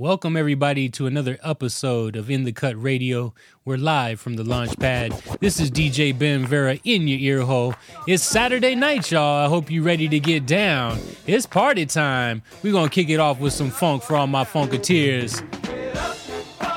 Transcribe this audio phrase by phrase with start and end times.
[0.00, 3.34] Welcome, everybody, to another episode of In the Cut Radio.
[3.64, 5.10] We're live from the launch pad.
[5.40, 7.74] This is DJ Ben Vera in your ear hole.
[8.06, 9.44] It's Saturday night, y'all.
[9.44, 11.00] I hope you're ready to get down.
[11.26, 12.42] It's party time.
[12.62, 15.42] We're going to kick it off with some funk for all my funketeers.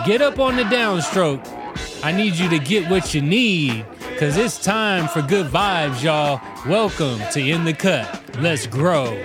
[0.08, 1.48] Get up on the downstroke.
[2.04, 6.42] I need you to get what you need, because it's time for good vibes, y'all.
[6.68, 8.40] Welcome to In the Cut.
[8.40, 9.16] Let's grow.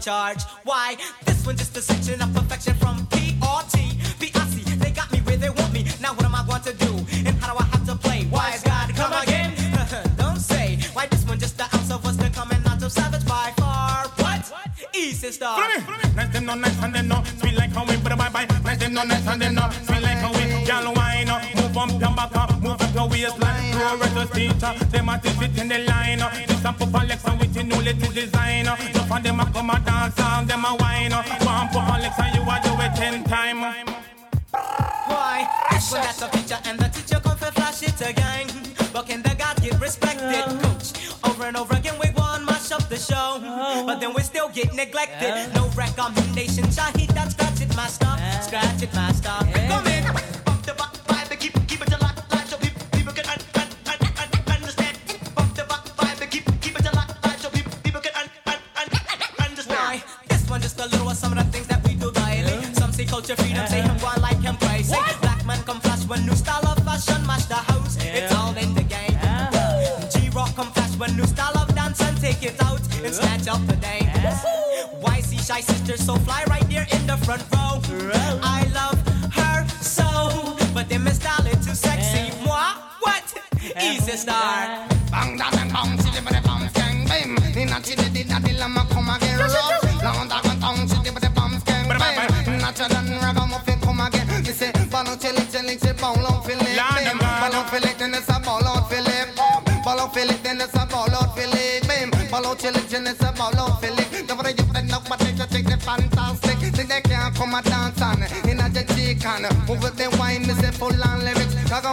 [0.00, 0.42] charge.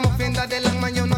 [0.01, 1.15] man, you know.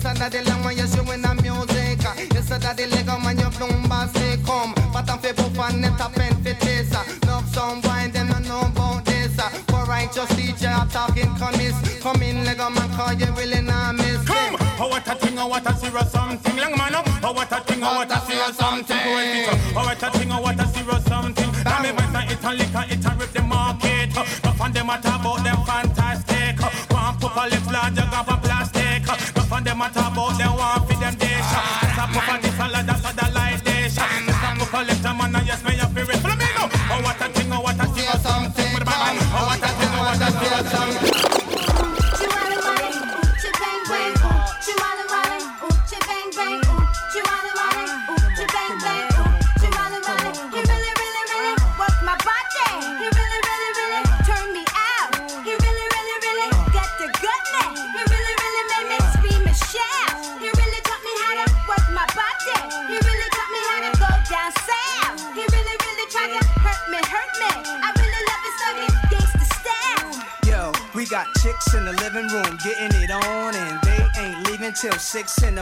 [0.00, 2.00] Yes, I daddy lang man, you showing the music.
[2.32, 4.72] Yes, I daddy leg man, you plumba stay come.
[4.92, 6.90] But I'm fable fan, net up and fit this.
[7.26, 9.36] Love some wine, I know about this.
[9.68, 11.76] For righteous DJ, I'm talking commies.
[12.00, 14.24] Come in, man, call you really not miss.
[14.24, 16.56] Come, oh what a thing, oh what a serious something.
[16.56, 18.96] Lang man, oh what a thing, oh what a serious something.
[18.96, 21.50] Oh what a thing, oh what a serious something.
[21.64, 24.16] Damn it, when I eat and lick and rip the market.
[24.16, 25.39] Up them, I talk about
[27.42, 28.09] Let's little larger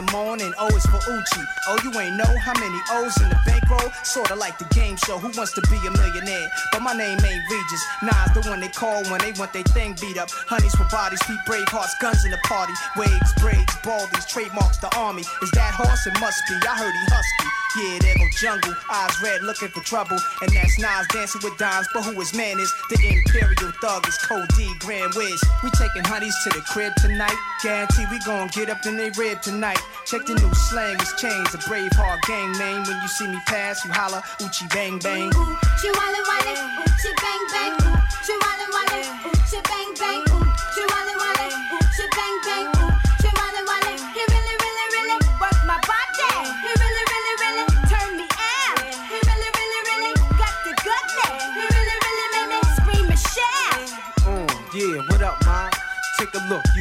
[0.05, 1.45] the morning, oh, O is for Oochie.
[1.67, 3.91] Oh, you ain't know how many O's in the bankroll?
[4.03, 6.47] Sorta like the game show, Who Wants to Be a Millionaire?
[6.71, 7.83] But my name ain't Regis.
[8.03, 10.29] Nah, the one they call when they want their thing beat up.
[10.47, 12.73] Honeys for bodies, feet brave hearts, guns in the party.
[12.95, 15.23] Waves, braids, baldies, trademarks, the army.
[15.41, 16.07] Is that horse?
[16.07, 16.55] It must be.
[16.63, 17.49] I heard he husky.
[17.77, 20.17] Yeah, there go jungle, eyes red, looking for trouble.
[20.41, 22.97] And that's Nas dancing with dimes, but who his man is, the
[23.81, 25.41] Thug is Code D, Grand Wiz.
[25.63, 27.35] We taking honeys to the crib tonight.
[27.63, 29.79] Guarantee we gon' get up in they rib tonight.
[30.05, 31.55] Check the new slang, it's changed.
[31.55, 32.83] A brave heart gang name.
[32.83, 35.31] When you see me pass, you holla, Oochie bang bang.
[35.33, 39.38] Ooh, she wallin' ooh, bang bang, ooh, she wallin',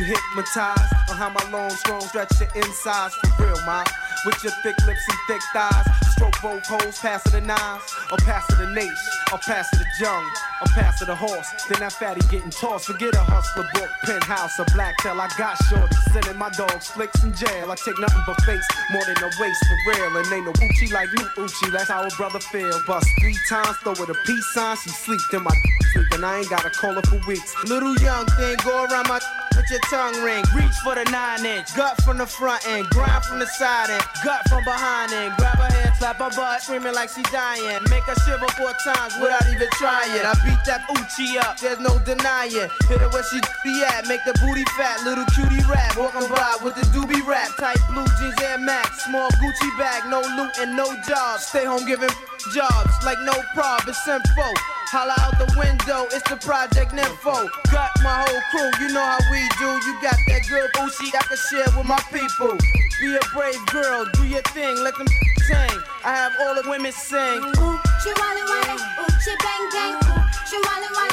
[0.09, 3.85] hypnotized on how my long, strong stretch your insides for real, ma.
[4.27, 8.19] With your thick lips and thick thighs, stroke both hoes, pass it the knives, or
[8.19, 10.25] pass it the nace, or pass it the jung,
[10.61, 11.47] or pass it the horse.
[11.69, 12.87] Then that fatty getting tossed.
[12.87, 15.21] Forget a hustler book, penthouse, or black tail.
[15.21, 17.71] I got shorty, sending my dogs flicks in jail.
[17.71, 20.17] I take nothing but face, more than a waste for real.
[20.17, 21.71] And ain't no Oochie like me, Oochie.
[21.71, 22.75] That's how a brother feel.
[22.87, 24.77] Bust three times, throw her a peace sign.
[24.83, 25.55] She sleep, then my
[25.93, 27.55] sleep, and I ain't gotta call her for weeks.
[27.69, 29.21] Little young thing, go around my
[29.59, 30.45] with your tongue ring.
[30.55, 34.07] Reach for the nine inch, gut from the front end, grind from the side end,
[34.25, 35.35] gut from behind end.
[35.37, 37.83] Grab her hand, slap her butt, screaming like she dying.
[37.91, 40.15] Make her shiver four times without even trying.
[40.23, 42.71] I beat that Oochie up, there's no denying.
[42.87, 45.99] Hit her where she be at, make the booty fat, little cutie rap.
[45.99, 50.23] Walking by with the doobie rap, tight blue jeans and Max, small Gucci bag, no
[50.39, 51.41] loot and no job.
[51.41, 52.11] Stay home giving
[52.55, 54.78] jobs like no prob, it's info.
[54.91, 57.45] Holla out the window, it's the Project Nympho.
[57.71, 59.69] Got my whole crew, you know how we do.
[59.85, 62.57] You got that good booty I can share with my people.
[62.97, 65.07] Be a brave girl, do your thing, let them
[65.45, 65.77] sing.
[66.05, 67.45] I have all the women sing.
[67.61, 71.08] Ooh, she wallin' wallin', ooh, she bang bang, ooh, she wallin' wallin',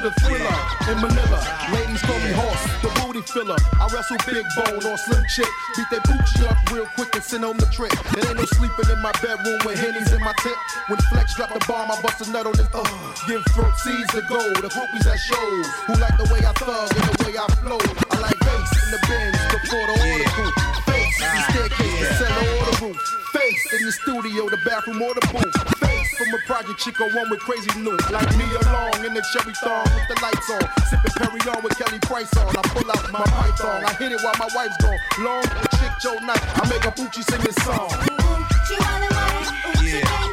[0.00, 0.56] to the thriller
[0.90, 1.40] in Manila.
[1.74, 3.58] Ladies call me horse, the booty filler.
[3.82, 5.50] I wrestle big bone or slim chick.
[5.74, 7.90] Beat that booty up real quick and send home the trick.
[8.14, 10.54] There ain't no sleeping in my bedroom with hennies in my tip.
[10.86, 12.86] When Flex drop the bomb, I bust a nut on his uh.
[13.26, 14.38] Give throat seeds to go.
[14.62, 17.82] The groupies at shows who like the way I thug and the way I flow.
[18.14, 19.98] I like bass in the bins before the
[20.38, 20.54] group.
[20.86, 22.98] Face is the staircase, the cellar or the roof.
[23.34, 25.58] Face in the studio, the bathroom or the booth.
[25.82, 28.02] Face from a project chick or one with crazy loot.
[28.10, 30.66] Like me along in the cherry thong with the lights on.
[30.90, 32.56] Sipping Perry on with Kelly Price on.
[32.56, 33.84] I pull out my python.
[33.84, 34.98] I hit it while my wife's gone.
[35.20, 35.44] Long
[35.78, 36.42] chick Joe night.
[36.58, 37.86] I make a Poochie sing this song.
[37.86, 40.27] Ooh, she wallin' wallin', ooh, she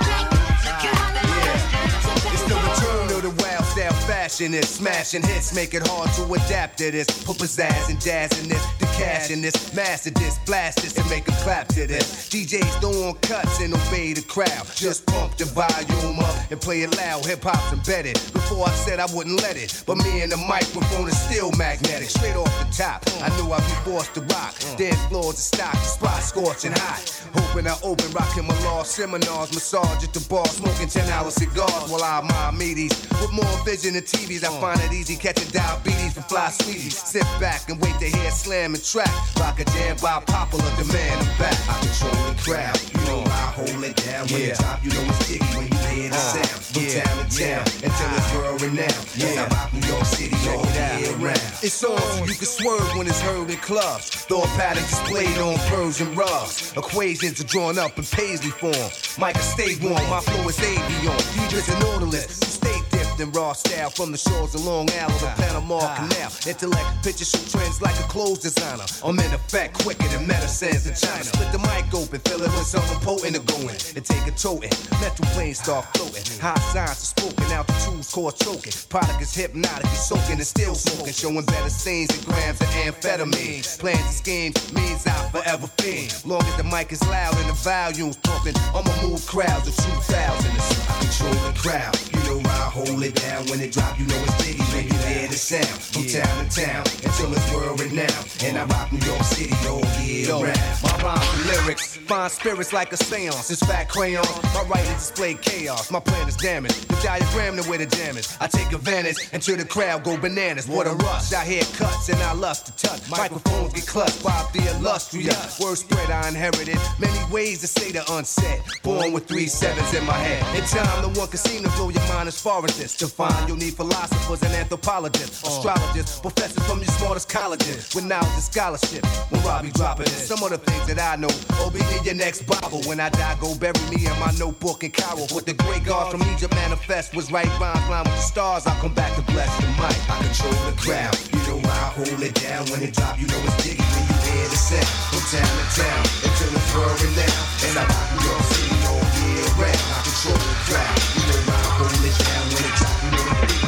[4.25, 7.05] fashion is smashing hits, make it hard to adapt to this.
[7.25, 11.08] Put pizzazz and jazz in this, the cash in this, master this, blast this, and
[11.12, 12.27] make a clap to this.
[12.29, 14.65] DJs don't want cuts and obey the crowd.
[14.74, 17.24] Just pump the volume up and play it loud.
[17.27, 18.15] Hip hop's embedded.
[18.34, 22.10] Before I said I wouldn't let it, but me and the microphone is still magnetic.
[22.10, 24.55] Straight off the top, I knew I'd be forced to rock.
[24.75, 27.05] Dead floors to stock, the spot scorching hot.
[27.36, 31.91] Hoping I open, rocking my law seminars, massage at the bar, smoking 10 hour cigars
[31.91, 32.94] while I admire meaties.
[33.22, 36.98] With more vision than TVs, I find it easy catching diabetes from fly sweeties.
[36.98, 39.12] Sit back and wait to hear slamming track.
[39.39, 41.19] Rock a jam by popular demand.
[41.19, 41.57] I'm back.
[41.67, 42.79] I control the crowd.
[42.93, 44.27] You know I hold it down.
[44.27, 46.48] When it drop, you know it's sticky when you hear the sound.
[46.48, 49.05] From town to town until it's world renowned.
[49.15, 50.65] Yeah, I rock New York City all
[51.00, 51.55] year round.
[51.62, 54.10] It's on, so you can swerve when it's heard in clubs.
[54.29, 56.74] Thought pattern displayed on Persian rugs.
[56.77, 58.89] Equations are drawn up in paisley form.
[59.19, 61.19] Micah stay warm, my flow is avion.
[61.36, 62.39] Deidre's an orderless.
[62.39, 62.75] Stay
[63.19, 66.31] in raw style from the shores of Long Island to Panama Canal.
[66.48, 68.86] Intellect, picture show trends like a clothes designer.
[69.03, 71.24] I'm in effect quicker than medicines in China.
[71.24, 73.77] Split the mic open, fill it with something potent to go in.
[73.95, 74.72] And take a toting.
[75.00, 76.24] Metal planes start floating.
[76.39, 78.74] High signs is spoken out the tubes cause choking.
[78.89, 81.13] Product is hypnotic, he's soaking and still smoking.
[81.13, 83.63] Showing better scenes than grams of amphetamine.
[83.79, 86.13] Plans and schemes means I'll forever fiend.
[86.25, 90.51] Long as the mic is loud and the volume's pumping, I'ma move crowds of 2,000.
[90.89, 91.95] I control the crowd.
[92.13, 93.97] You know I hold it down when it drop.
[94.00, 95.67] You know it's biggie when you hear the sound.
[95.67, 98.27] From town to town until it's world renowned.
[98.43, 100.59] And I rock New York City all year round.
[100.81, 103.50] My rhymes and lyrics Fine spirits like a seance.
[103.50, 104.24] It's fat crayon.
[104.53, 105.89] My writing display chaos.
[105.89, 106.88] My plan is damaged.
[106.88, 108.38] The diagram to where the is.
[108.39, 110.67] I take advantage until the crowd go bananas.
[110.67, 111.33] What a rush.
[111.33, 113.09] I hear cuts and I lust to touch.
[113.09, 115.59] Microphones get clutched by the illustrious.
[115.59, 116.77] Word spread I inherited.
[117.00, 118.62] Many ways to say the unsaid.
[118.83, 120.43] Born with three sevens in my head.
[120.55, 122.95] In time, no one can seem to blow your mind as far as this.
[122.97, 125.47] To find you'll need philosophers and anthropologists, uh.
[125.47, 129.03] astrologists, professors from your smartest colleges with knowledge and scholarship.
[129.31, 131.33] When Robbie dropping it, some of the things that I know.
[131.63, 131.71] will
[132.04, 132.82] your next Bible.
[132.84, 135.28] When I die, go bury me in my notebook and Cairo.
[135.32, 138.66] What the great God from Egypt manifest was right rhymes line with the stars.
[138.66, 139.96] I'll come back to bless the mic.
[140.10, 141.16] I control the crowd.
[141.32, 143.20] You know why I hold it down when it drop.
[143.20, 146.70] You know it's diggy when you hear the sound from town to town until it's
[146.74, 147.38] whirring now.
[147.70, 149.86] And I rock New York City all year round.
[149.94, 150.98] I control the crowd.
[151.16, 152.96] You know I hold it down when it drop.
[153.06, 153.64] You know it's diggy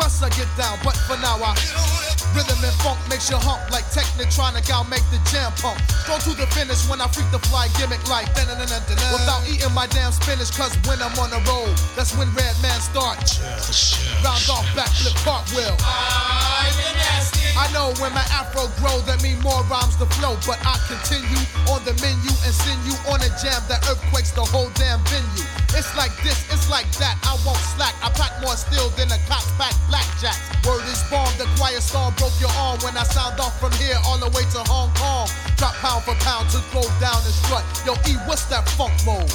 [0.00, 1.52] plus I get down, but for now I
[2.32, 5.76] Rhythm and funk makes you hump like Technotronic, I'll make the jam pump.
[6.06, 8.30] Strong to the finish when I freak the fly gimmick like.
[8.38, 13.42] Without eating my damn spinach, cause when I'm on the road, that's when Redman starts.
[14.22, 15.74] Round off, backflip, cartwheel.
[17.56, 21.42] I know when my afro grows, that mean more rhymes to flow, but I continue
[21.70, 25.46] on the menu and send you on a jam that earthquakes the whole damn venue.
[25.74, 27.94] It's like this, it's like that, I won't slack.
[28.02, 30.38] I pack more steel than a cops pack blackjacks.
[30.66, 33.98] Word is bomb, the quiet storm broke your arm when I sound off from here
[34.04, 35.28] all the way to Hong Kong.
[35.56, 37.64] Drop pound for pound to throw down and strut.
[37.86, 39.28] Yo, E, what's that funk mode?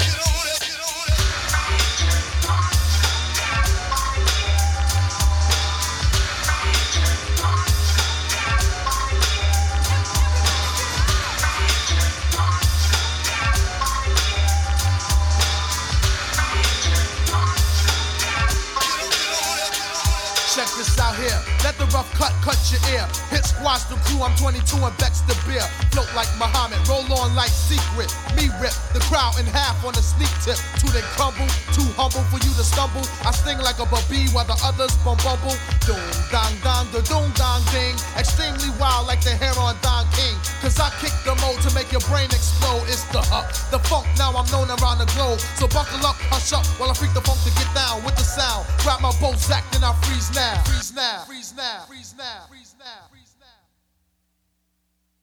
[21.75, 23.03] Let the rough cut cut your ear.
[23.31, 24.23] Hit Squad the crew.
[24.23, 25.63] I'm 22 and vex the beer.
[25.91, 26.79] Float like Muhammad.
[26.87, 28.07] Roll on like secret.
[28.35, 30.55] Me rip the crowd in half on a sneak tip.
[30.79, 31.47] Two they crumble.
[31.75, 33.03] Too humble for you to stumble.
[33.27, 35.55] I sting like a baby while the others bum bumble.
[35.83, 35.99] Doom
[36.31, 37.99] dong dong the doom dong ding.
[38.15, 40.35] Extremely wild like the hair on Don King.
[40.63, 42.87] Cause I kick the mode to make your brain explode.
[42.87, 43.43] It's the uh,
[43.75, 44.07] the funk.
[44.15, 45.43] Now I'm known around the globe.
[45.59, 48.23] So buckle up, hush up while I freak the funk to get down with the
[48.23, 48.63] sound.
[48.79, 50.63] Grab my bow sack, then I freeze now.
[50.63, 51.27] Freeze now.
[51.27, 51.64] Freeze now.
[51.65, 51.85] Freeze now.
[51.87, 52.45] Freeze now.
[52.47, 53.14] Freeze now.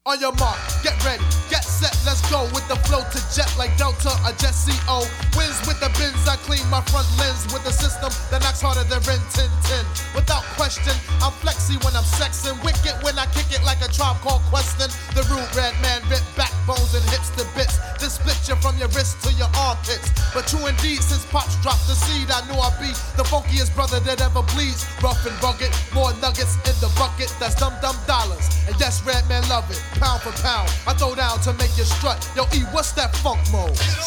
[0.05, 3.71] On your mark, get ready, get set, let's go with the flow to jet like
[3.79, 4.99] Delta or Jet CO.
[5.39, 8.83] Wins with the bins, I clean my front lens with a system that knocks harder
[8.83, 9.85] than Ren 10 10.
[10.11, 10.91] Without question,
[11.23, 14.91] I'm flexy when I'm sexing, wicked when I kick it like a tribe called Questin.
[15.15, 17.79] The rude Redman rip backbones and hips to bits.
[17.95, 20.11] Then split you from your wrist to your armpits.
[20.35, 24.03] But true indeed, since Pops dropped the seed, I knew I'd be the funkiest brother
[24.03, 24.83] that ever bleeds.
[24.99, 28.51] Rough and rugged, more nuggets in the bucket, that's dum dum dollars.
[28.67, 30.69] And yes, Redman love it, pound for pound.
[30.87, 32.17] I throw down to make you strut.
[32.35, 33.75] Yo, E, what's that funk mode?
[33.75, 34.03] That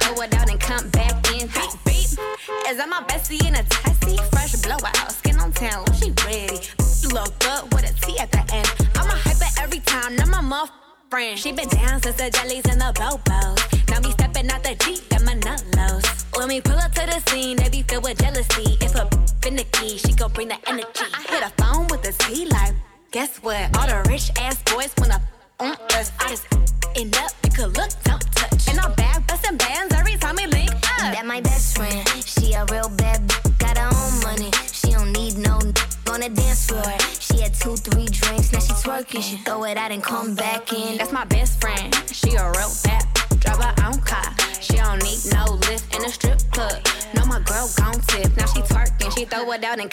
[0.00, 1.46] throw it out and come back in.
[1.48, 2.10] Beep, beep.
[2.68, 4.16] Is that my bestie in a testy?
[4.32, 5.12] Fresh blowout.
[5.12, 5.84] Skin on town.
[5.94, 6.60] She ready.
[7.12, 8.68] Look good with a T at the end.
[8.96, 10.16] I'm a hyper every time.
[10.16, 10.70] Now my muff
[11.10, 11.38] friend.
[11.38, 13.69] She been down since the jellies and the bobos.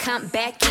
[0.07, 0.66] come back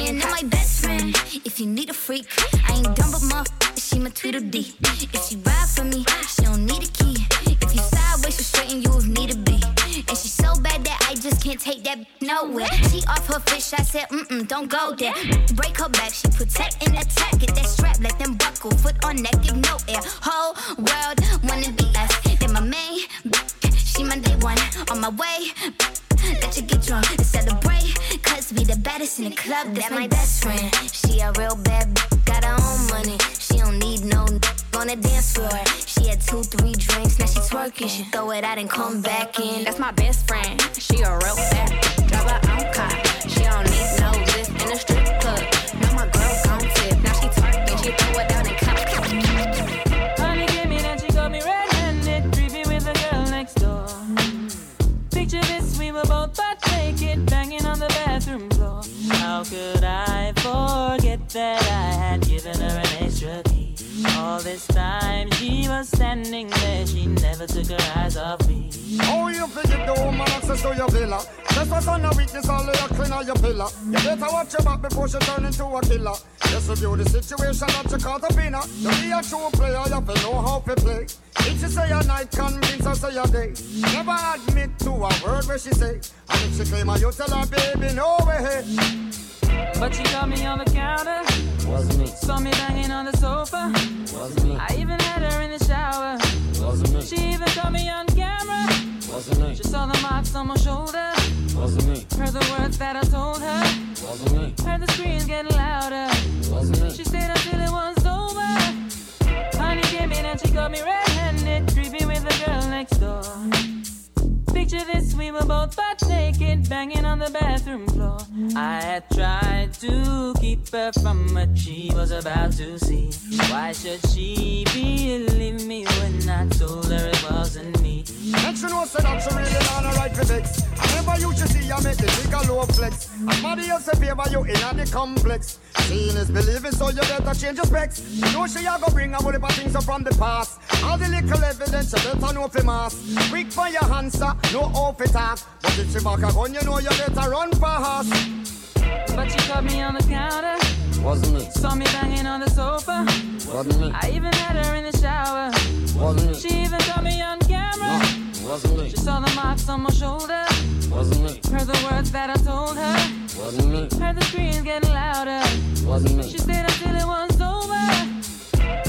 [164.37, 165.40] screams getting louder.
[165.87, 166.22] Wasn't me.
[166.22, 167.87] She stayed until it was over.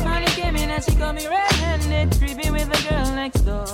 [0.04, 3.68] Money came in and she caught me red-handed, creeping with the girl next door.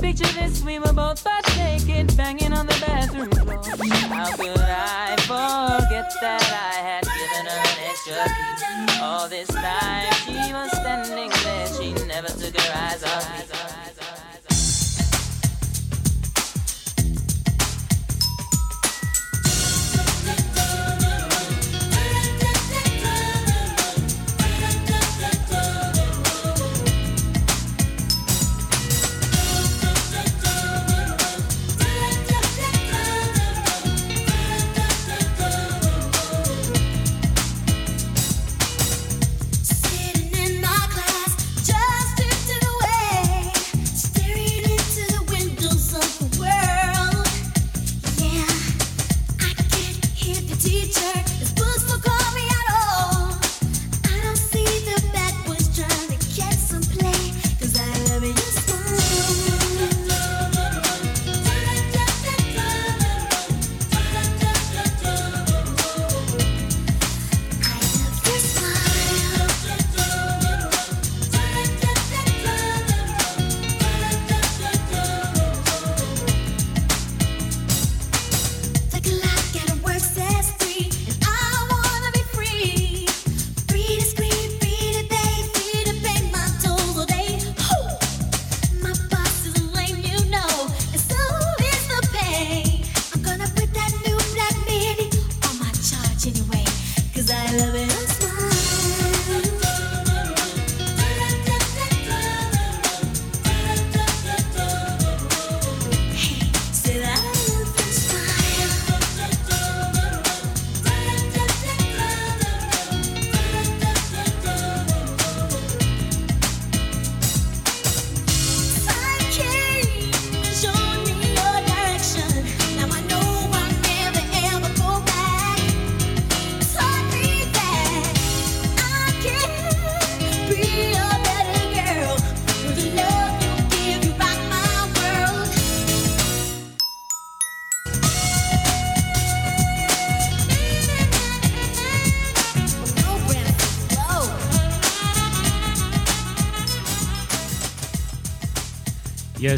[0.00, 3.62] Picture this, we were both butt naked, banging on the bathroom floor.
[4.08, 9.02] How could I forget that I had given her an extra key?
[9.02, 13.99] All this time she was standing there, she never took her eyes off me.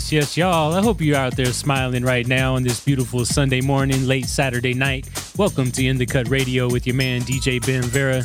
[0.02, 0.74] Yes, yes, y'all.
[0.74, 4.74] I hope you're out there smiling right now on this beautiful Sunday morning, late Saturday
[4.74, 5.08] night.
[5.38, 8.20] Welcome to In the Cut Radio with your man DJ Ben Vera.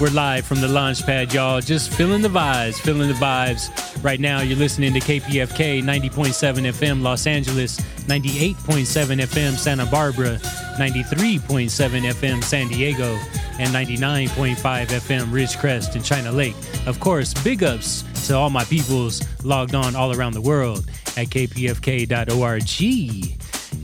[0.00, 1.60] We're live from the launch pad, y'all.
[1.60, 3.70] Just feeling the vibes, feeling the vibes.
[4.02, 10.38] Right now, you're listening to KPFK 90.7 FM Los Angeles, 98.7 FM Santa Barbara,
[10.76, 13.16] 93.7 FM San Diego,
[13.60, 16.56] and 99.5 FM Ridgecrest and China Lake.
[16.86, 20.84] Of course, big ups to all my peoples logged on all around the world
[21.16, 22.62] at kpfk.org.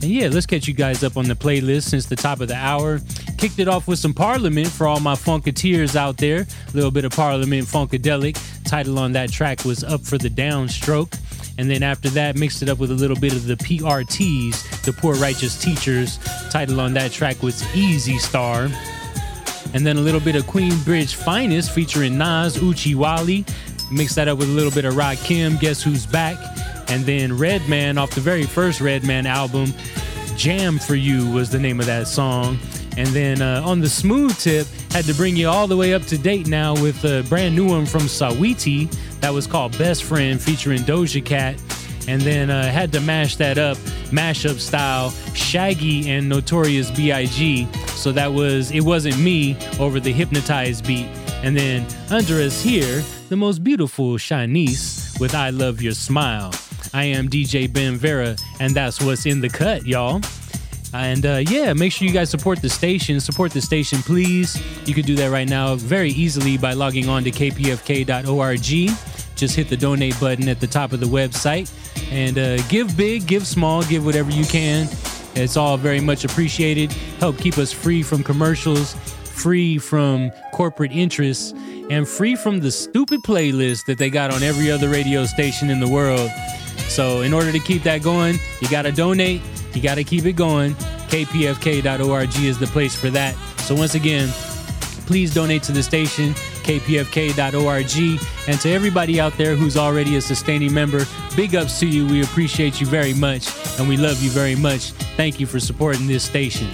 [0.01, 2.55] And yeah, let's catch you guys up on the playlist since the top of the
[2.55, 2.99] hour.
[3.37, 6.41] Kicked it off with some Parliament for all my Funketeers out there.
[6.41, 8.37] A little bit of Parliament Funkadelic.
[8.63, 11.17] Title on that track was Up for the Downstroke.
[11.57, 14.93] And then after that, mixed it up with a little bit of the PRTs, the
[14.93, 16.17] Poor Righteous Teachers.
[16.49, 18.69] Title on that track was Easy Star.
[19.73, 23.43] And then a little bit of Queen Bridge Finest featuring Nas Oochie Wally.
[23.91, 26.37] Mix that up with a little bit of Rakim, Guess Who's Back?
[26.89, 29.73] And then Redman off the very first Redman album,
[30.35, 32.57] Jam for You was the name of that song.
[32.97, 36.03] And then uh, on the smooth tip, had to bring you all the way up
[36.07, 38.89] to date now with a brand new one from Saweetie
[39.21, 41.61] that was called Best Friend featuring Doja Cat.
[42.07, 47.67] And then uh, had to mash that up, mashup style, Shaggy and Notorious B.I.G.
[47.89, 51.07] So that was It Wasn't Me over the Hypnotized beat.
[51.43, 56.51] And then under us here, the most beautiful Shanice with I Love Your Smile.
[56.93, 60.21] I am DJ Ben Vera, and that's what's in the cut, y'all.
[60.93, 63.19] And uh, yeah, make sure you guys support the station.
[63.19, 64.61] Support the station, please.
[64.87, 68.95] You can do that right now very easily by logging on to kpfk.org.
[69.35, 71.71] Just hit the donate button at the top of the website
[72.11, 74.87] and uh, give big, give small, give whatever you can.
[75.35, 76.91] It's all very much appreciated.
[77.19, 81.53] Help keep us free from commercials, free from corporate interests,
[81.89, 85.79] and free from the stupid playlist that they got on every other radio station in
[85.79, 86.29] the world.
[86.89, 89.41] So, in order to keep that going, you got to donate,
[89.73, 90.73] you got to keep it going.
[91.09, 93.35] KPFK.org is the place for that.
[93.59, 94.29] So, once again,
[95.05, 98.19] please donate to the station, kpfk.org.
[98.47, 102.05] And to everybody out there who's already a sustaining member, big ups to you.
[102.05, 103.47] We appreciate you very much
[103.79, 104.91] and we love you very much.
[105.17, 106.67] Thank you for supporting this station.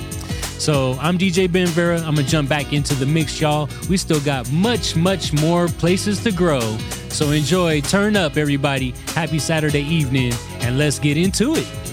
[0.59, 1.97] So I'm DJ Ben Vera.
[1.99, 3.69] I'm gonna jump back into the mix, y'all.
[3.89, 6.77] We still got much, much more places to grow.
[7.15, 8.93] So enjoy, turn up, everybody.
[9.13, 11.84] Happy Saturday evening, and let's get into it.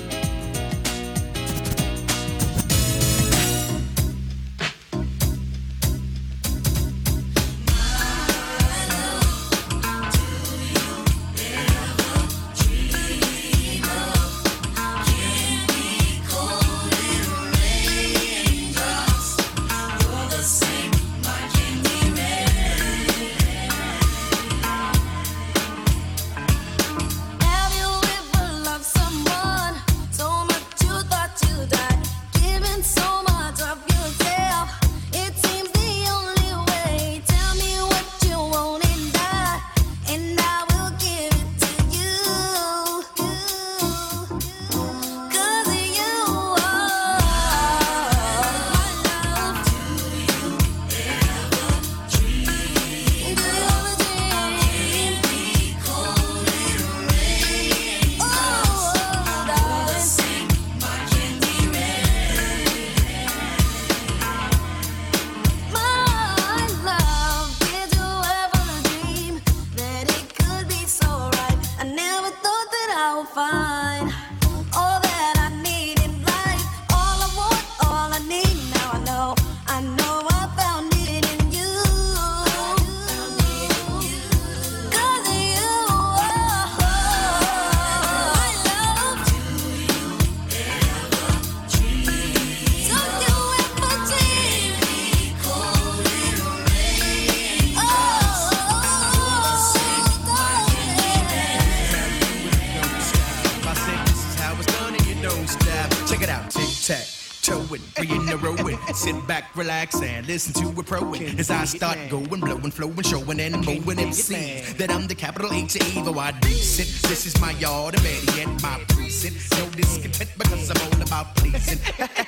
[111.22, 114.76] As I start going, blowing, flowing, showing, and mowing MCs.
[114.76, 116.88] That I'm the capital H of evil, I decent.
[117.08, 119.36] This is my yard, and better yet, my precinct.
[119.58, 121.78] No discontent because I'm all about pleasing.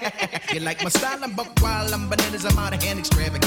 [0.55, 1.19] you like my style?
[1.23, 3.44] I'm buck wild, I'm bananas, I'm out of hand, extravagant.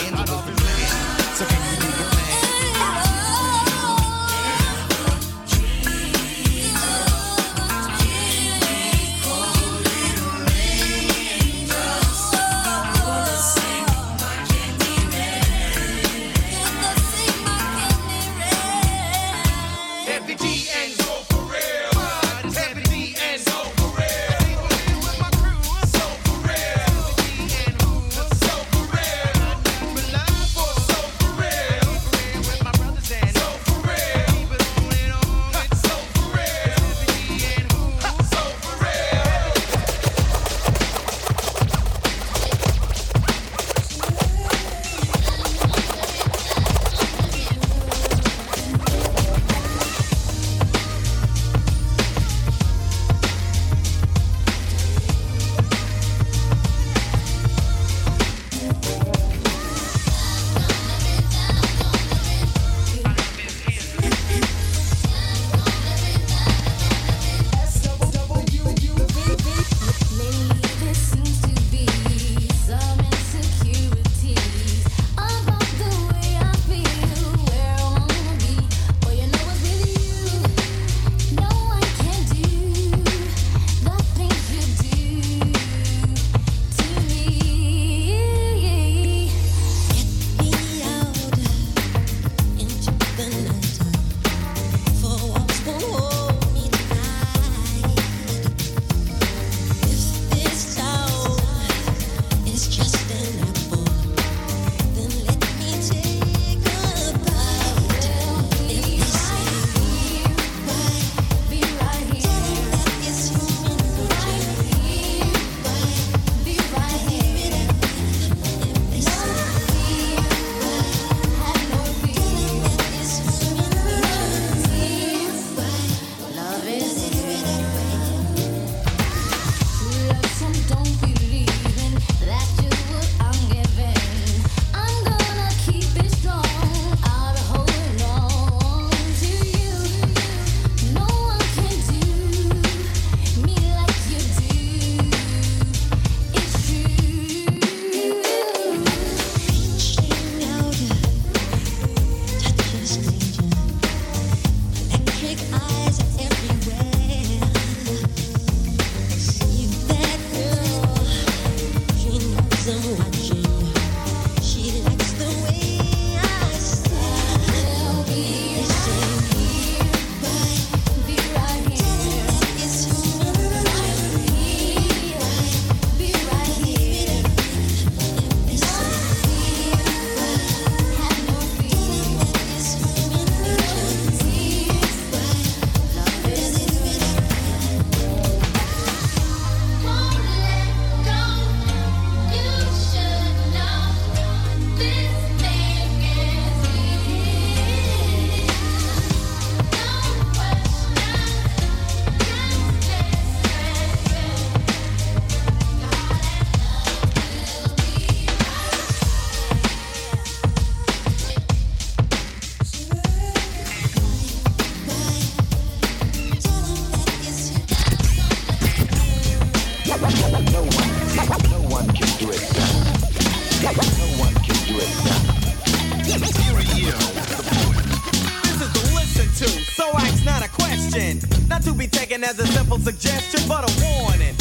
[231.48, 234.36] Not to be taken as a simple suggestion, but a warning.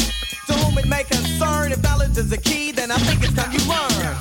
[0.47, 3.51] To whom it may concern, if knowledge is the key, then I think it's time
[3.51, 4.17] you learn.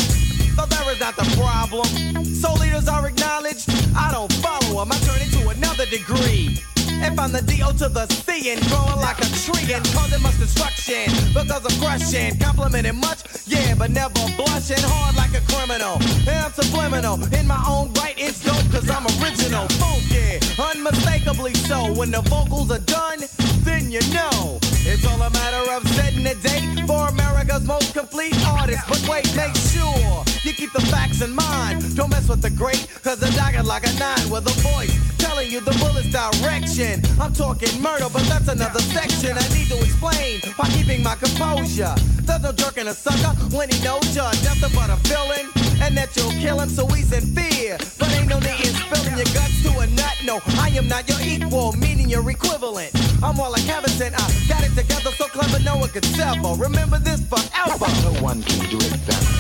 [0.55, 2.25] Though there is not the problem.
[2.27, 6.59] So leaders are acknowledged, I don't follow them, I turn into another degree.
[7.03, 7.73] If I'm the D.O.
[7.73, 12.39] to the C and growing like a tree and causing much destruction because of crushing,
[12.39, 15.99] complimenting much, yeah, but never blushing hard like a criminal.
[16.29, 21.93] And I'm subliminal in my own right, it's dope cause I'm original, funky, unmistakably so.
[21.93, 23.21] When the vocals are done,
[23.65, 24.59] then you know.
[24.89, 28.85] It's all a matter of setting a date for America's most complete artist.
[28.89, 31.97] But wait, make sure you keep the facts in mind.
[31.97, 35.51] Don't mess with the great, cause the dagger like a nine with a voice telling
[35.51, 37.03] you the bullet's direction.
[37.21, 39.37] I'm talking murder, but that's another section.
[39.37, 41.95] I need to explain by keeping my composure.
[42.23, 45.66] There's no jerking a sucker when he knows you're nothing but a villain.
[45.81, 47.77] And that you'll kill him, so he's in fear.
[47.99, 50.17] But ain't no need in spilling your guts to a nut.
[50.25, 52.93] No, I am not your equal, meaning your equivalent.
[53.23, 54.13] I'm more like Havison.
[54.15, 56.55] I got it together so clever no one could sever.
[56.57, 57.87] Remember this forever.
[58.03, 59.37] No one can do it better.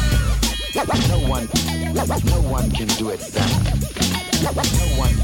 [1.08, 1.48] No one,
[2.26, 3.86] no one can do it better.
[4.42, 4.52] No
[5.00, 5.14] one,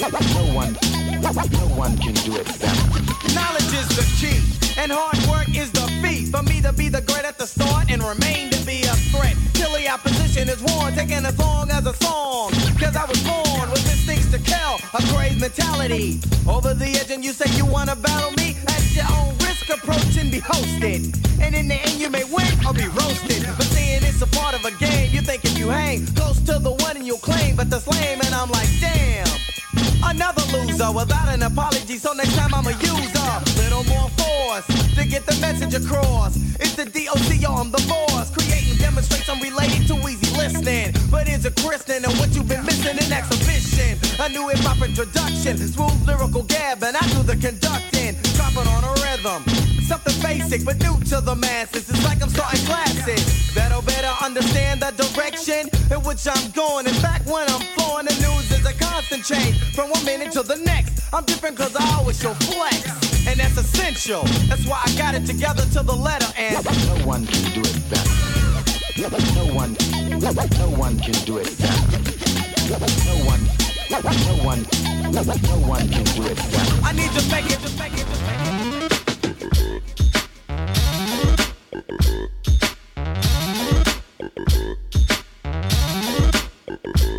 [0.00, 0.76] no one,
[1.22, 3.34] no one can do it better.
[3.34, 4.40] Knowledge is the key,
[4.80, 6.24] and hard work is the fee.
[6.26, 9.36] For me to be the great at the start and remain to be a threat.
[9.52, 12.50] Till the opposition is worn, taking as long as a song.
[12.80, 16.20] Cause I was born with instincts to kill, a crazed mentality.
[16.48, 18.56] Over the edge, and you say you wanna battle me?
[18.68, 21.14] At your own risk, approach and be hosted.
[21.40, 23.44] And in the end, you may win or be roasted.
[23.56, 26.58] But seeing it's a part of a game, you think if you hang close to
[26.58, 29.59] the one and you'll claim, but that's lame, and I'm like, damn.
[30.02, 35.04] Another loser without an apology, so next time I'ma use a little more force to
[35.06, 36.36] get the message across.
[36.58, 40.94] It's the DOC on the force, creating demonstrates I'm related to easy listening.
[41.10, 43.98] But is a christening and what you've been missing in exhibition?
[44.20, 48.84] A new hip hop introduction, smooth lyrical gab, and I do the conducting, dropping on
[48.84, 49.69] a rhythm.
[49.90, 51.90] Something basic but new to the masses.
[51.90, 53.26] It's like I'm starting classes.
[53.56, 56.86] Better, better understand the direction in which I'm going.
[56.86, 60.44] In fact, when I'm flowing, the news is a constant change from one minute to
[60.44, 61.12] the next.
[61.12, 62.86] I'm different cause I always show flex.
[63.26, 64.22] And that's essential.
[64.46, 66.54] That's why I got it together to the letter and
[66.86, 68.14] No one can do it better.
[68.94, 69.10] No
[69.58, 71.98] one, no one can do it better.
[72.70, 73.42] No one,
[73.90, 74.62] no one,
[75.10, 76.78] no one can do it better.
[76.86, 78.49] I need to make it, to make it, to make it.
[81.72, 82.00] Thank
[87.00, 87.09] you.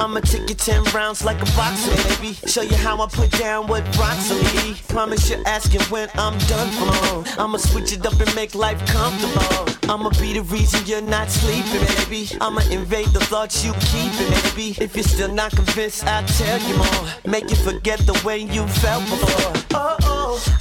[0.00, 2.32] I'ma take you 10 rounds like a boxer, baby.
[2.46, 4.74] Show you how I put down on me.
[4.88, 7.40] Promise you're asking when I'm done for.
[7.40, 9.68] I'ma switch it up and make life comfortable.
[9.92, 12.28] I'ma be the reason you're not sleeping, baby.
[12.40, 14.74] I'ma invade the thoughts you keeping, baby.
[14.82, 17.04] If you're still not convinced, I'll tell you more.
[17.26, 19.52] Make you forget the way you felt before.
[19.74, 20.09] Oh, oh,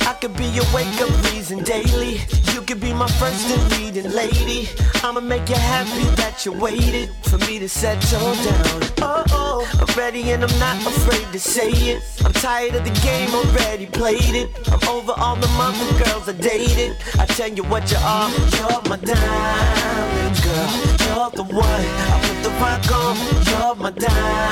[0.01, 2.21] I could be your wake up reason daily.
[2.53, 4.69] You could be my first and leading lady.
[5.03, 8.81] I'ma make you happy that you waited for me to settle down.
[9.01, 12.03] Oh, oh, I'm ready and I'm not afraid to say it.
[12.25, 14.49] I'm tired of the game, already played it.
[14.71, 16.97] I'm over all the mother girls I dated.
[17.19, 20.69] I tell you what you are, you're my diamond girl.
[21.05, 23.15] You're the one I put the rock on.
[23.49, 24.48] You're my diamond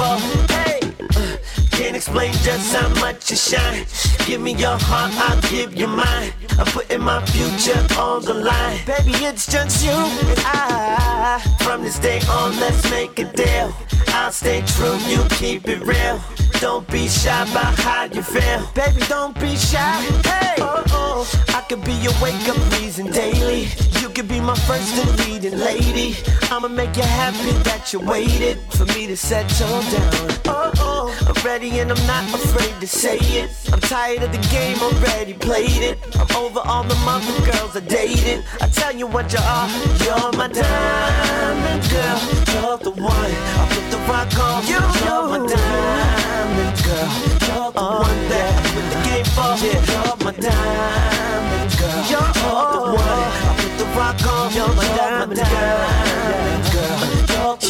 [0.00, 0.52] for.
[0.52, 0.80] Hey.
[1.16, 1.36] uh,
[1.76, 3.84] Can't explain just how much you shine.
[4.26, 6.32] Give me your heart, I'll give you mine.
[6.58, 8.78] I'm putting my future on the line.
[8.86, 11.56] Baby, it's just you and I.
[11.60, 13.74] From this day on, let's make a deal.
[14.08, 16.20] I'll stay true, you keep it real.
[16.60, 18.68] Don't be shy about how you feel.
[18.74, 20.00] Baby, don't be shy.
[20.24, 21.26] Hey, oh.
[21.48, 23.68] I could be your wake up reason daily.
[24.00, 26.16] You could be my first and leading lady.
[26.50, 30.38] I'ma make you happy that you waited for me to settle down.
[30.46, 30.89] Oh, oh.
[31.26, 33.50] I'm ready and I'm not afraid to say it.
[33.72, 35.98] I'm tired of the game, already played it.
[36.16, 38.44] I'm over all the mother girls I dated.
[38.60, 39.68] I tell you what you are,
[40.04, 42.18] you're my diamond girl.
[42.52, 44.66] You're the one I put the rock on.
[44.70, 47.10] You, you're my diamond girl.
[47.46, 49.52] You're the oh, one that I put the game for.
[49.64, 52.00] You're my diamond girl.
[52.10, 52.50] You're the
[52.98, 54.46] one I put the rock on.
[54.54, 56.10] You're my diamond girl.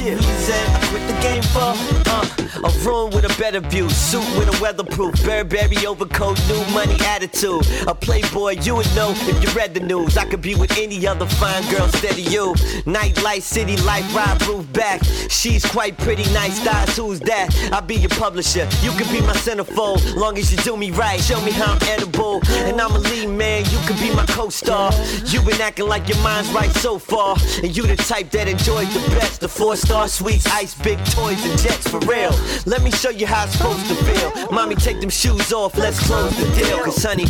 [0.01, 0.80] quit the
[1.21, 1.73] game for?
[2.11, 6.97] Uh, a room with a better view, suit with a weatherproof, Burberry overcoat, new money
[7.07, 7.67] attitude.
[7.87, 10.17] A playboy, you would know if you read the news.
[10.17, 12.55] I could be with any other fine girl instead of you.
[12.87, 15.03] Nightlight, city life, ride roof back.
[15.29, 16.97] She's quite pretty, nice thighs.
[16.97, 17.49] Who's that?
[17.73, 18.69] I'll be your publisher.
[18.83, 21.21] You can be my centerfold, long as you do me right.
[21.21, 23.65] Show me how I'm edible, and I'm a lead man.
[23.71, 24.93] You can be my co-star.
[25.27, 28.93] You've been acting like your mind's right so far, and you the type that enjoys
[28.93, 29.41] the best.
[29.41, 32.33] The four-star suites, ice, big toys, and jets for real.
[32.67, 34.51] Let me show you how it's supposed to feel.
[34.51, 35.77] Mommy, take them shoes off.
[35.77, 37.27] Let's close the deal, cause honey.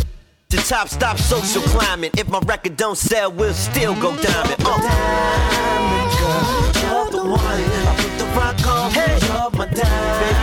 [0.49, 2.11] The top stop social climbing.
[2.17, 4.55] If my record don't sell, we'll still go diamond.
[4.59, 4.77] Uh.
[4.81, 6.43] Diamond girl,
[6.83, 7.39] you're the one.
[7.41, 8.91] I put the rock on.
[8.91, 10.41] Hey, you're my diamond.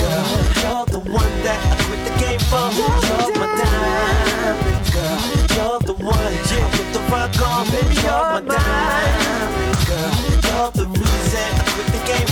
[0.00, 0.26] Girl.
[0.58, 2.66] You're the one that I quit the game for.
[2.74, 5.18] You're my diamond girl.
[5.54, 6.34] You're the one.
[6.50, 7.70] Yeah, I put the rock on.
[7.70, 8.37] Baby, you're my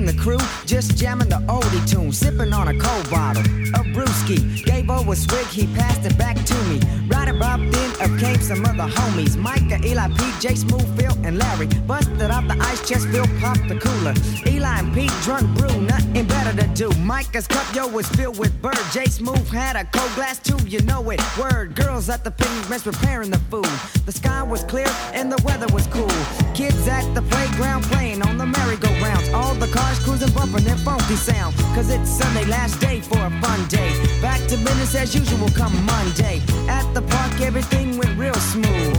[0.00, 3.42] and the crew just jamming the oldie tune, sipping on a cold bottle
[3.78, 4.64] of brewski.
[4.64, 6.80] Gave over a swig, he passed it back to me.
[7.06, 11.38] Right about then, up came some other homies: Micah, Eli, Pete, J, Smooth, Phil, and
[11.38, 11.66] Larry.
[11.86, 14.14] Busted out the ice chest, Phil popped the cooler.
[14.46, 16.88] Eli and Pete drunk brew, nothing better to do.
[17.00, 18.84] Micah's cup, yo, was filled with bird.
[18.92, 21.20] J, Smooth had a cold glass too, you know it.
[21.38, 23.72] Word, girls at the pigments preparing the food.
[24.06, 26.08] The sky was clear and the weather was cool.
[26.54, 29.28] Kids at the playground playing on the merry-go-rounds.
[29.30, 31.54] All the cars cruising, bumping their funky sound.
[31.74, 33.92] Cause it's Sunday, last day for a fun day.
[34.20, 36.40] Back to business as usual come Monday.
[36.68, 38.96] At the park, everything went real smooth.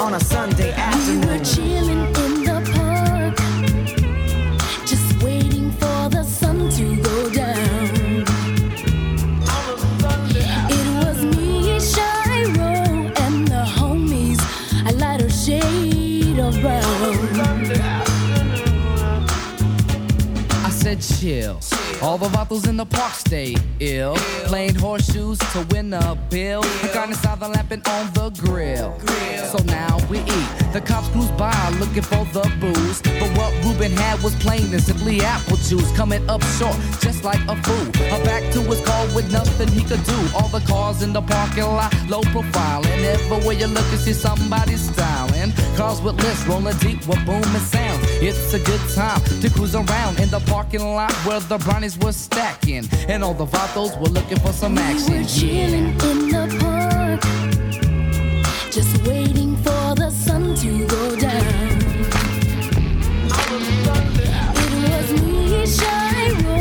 [0.00, 1.20] On a Sunday afternoon.
[1.20, 2.43] We were chilling in
[21.00, 21.60] Chill.
[22.02, 24.14] All the bottles in the park stay ill.
[24.46, 26.62] Playing horseshoes to win a bill.
[26.62, 28.98] The garden inside the lamping on the grill.
[29.50, 30.48] So now we eat.
[30.72, 33.02] The cops cruise by looking for the booze.
[33.02, 35.90] But what Ruben had was plain and simply apple juice.
[35.96, 37.88] Coming up short, just like a fool.
[38.14, 40.18] A back to his car with nothing he could do.
[40.34, 42.84] All the cars in the parking lot, low profile.
[42.86, 44.76] And everywhere you look, you see somebody's somebody
[45.52, 45.76] styling.
[45.76, 48.00] Cars with lifts rolling deep with booming sound.
[48.20, 52.12] It's a good time to cruise around in the parking lot where the brownies were
[52.12, 52.88] stacking.
[53.08, 55.12] And all the vatos were looking for some action.
[55.12, 57.20] We were chilling in the park,
[58.70, 61.84] just waiting for the sun to go down.
[64.56, 66.58] It was me, Shiro,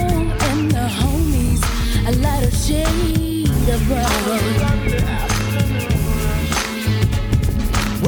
[0.50, 1.62] and the homies,
[2.08, 4.83] a lighter shade of brown.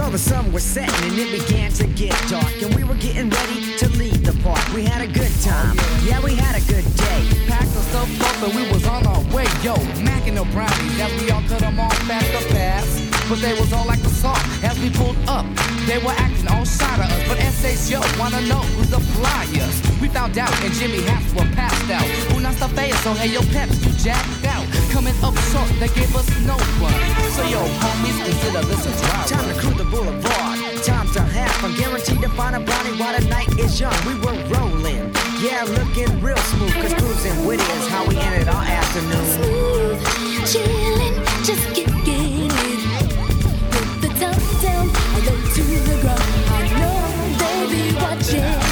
[0.06, 3.28] Well, the sun was setting and it began to get dark, and we were getting
[3.28, 4.62] ready to leave the park.
[4.72, 5.76] We had a good time,
[6.06, 7.22] yeah, we had a good day.
[7.48, 9.74] Packed the stuff up and we was on our way, yo.
[10.06, 12.86] Macking the brownies as we all cut them off at the pass.
[13.28, 15.48] But they was all like the salt as we pulled up.
[15.88, 19.85] They were acting all shy to us, but essays, yo, wanna know who's the flyers.
[20.02, 22.06] We found out and Jimmy hats were passed out.
[22.36, 24.66] Unas the face, so hey, yo, peps, you jacked out.
[24.92, 26.94] Coming up short, they gave us no one.
[27.36, 29.28] So yo, homies, consider this a drive.
[29.28, 30.60] Time to cruise the boulevard.
[30.84, 31.74] Time to have fun.
[31.76, 33.96] Guaranteed to find a brownie while the night is young.
[34.06, 35.14] We were rolling.
[35.42, 36.74] Yeah, looking real smooth.
[36.74, 39.26] Cause cruising with it is how we ended our afternoon.
[39.36, 40.00] Smooth,
[40.52, 41.16] chillin',
[41.46, 42.82] just get get it.
[43.72, 46.24] Put the top down, I go to the ground.
[46.52, 47.00] I know,
[47.40, 48.52] baby, watching me.
[48.52, 48.65] Smooth,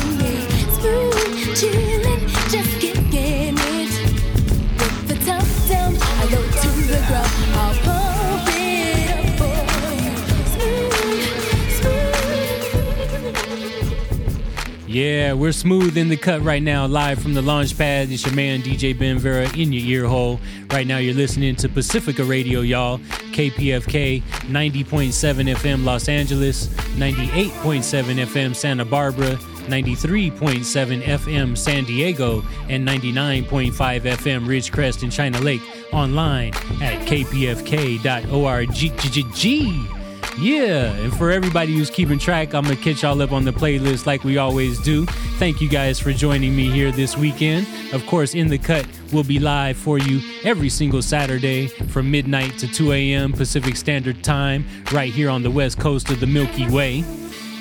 [14.88, 18.12] Yeah, we're smooth in the cut right now, live from the launch pad.
[18.12, 20.40] It's your man DJ Ben Vera in your ear hole.
[20.72, 22.98] Right now, you're listening to Pacifica Radio, y'all.
[23.32, 33.72] KPFK 90.7 FM Los Angeles, 98.7 FM Santa Barbara, 93.7 FM San Diego, and 99.5
[33.72, 35.62] FM Ridgecrest and China Lake.
[35.92, 38.70] Online at kpfk.org.
[40.40, 44.08] Yeah, and for everybody who's keeping track, I'm gonna catch y'all up on the playlist
[44.08, 45.06] like we always do.
[45.38, 47.68] Thank you guys for joining me here this weekend.
[47.94, 52.58] Of course, In the Cut will be live for you every single Saturday from midnight
[52.60, 53.32] to 2 a.m.
[53.32, 57.04] Pacific Standard Time, right here on the west coast of the Milky Way.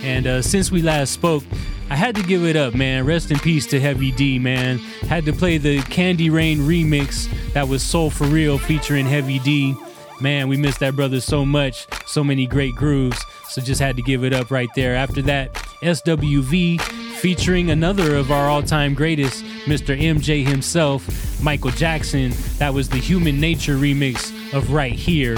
[0.02, 1.44] And uh, since we last spoke,
[1.92, 3.04] I had to give it up, man.
[3.04, 4.78] Rest in peace to Heavy D, man.
[4.78, 9.76] Had to play the Candy Rain remix that was Soul for Real featuring Heavy D.
[10.18, 11.86] Man, we miss that brother so much.
[12.06, 13.22] So many great grooves.
[13.50, 14.96] So just had to give it up right there.
[14.96, 16.80] After that, SWV
[17.20, 19.94] featuring another of our all time greatest, Mr.
[19.94, 22.32] MJ himself, Michael Jackson.
[22.56, 25.36] That was the Human Nature remix of Right Here.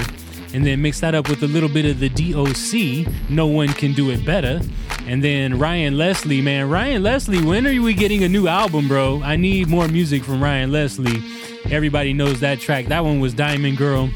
[0.55, 3.91] And then mix that up with a little bit of the DOC, No One Can
[3.91, 4.61] Do It Better.
[5.05, 6.69] And then Ryan Leslie, man.
[6.69, 9.21] Ryan Leslie, when are we getting a new album, bro?
[9.21, 11.21] I need more music from Ryan Leslie.
[11.69, 12.85] Everybody knows that track.
[12.85, 14.09] That one was Diamond Girl.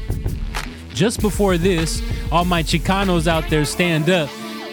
[0.94, 4.30] Just before this, all my Chicanos out there stand up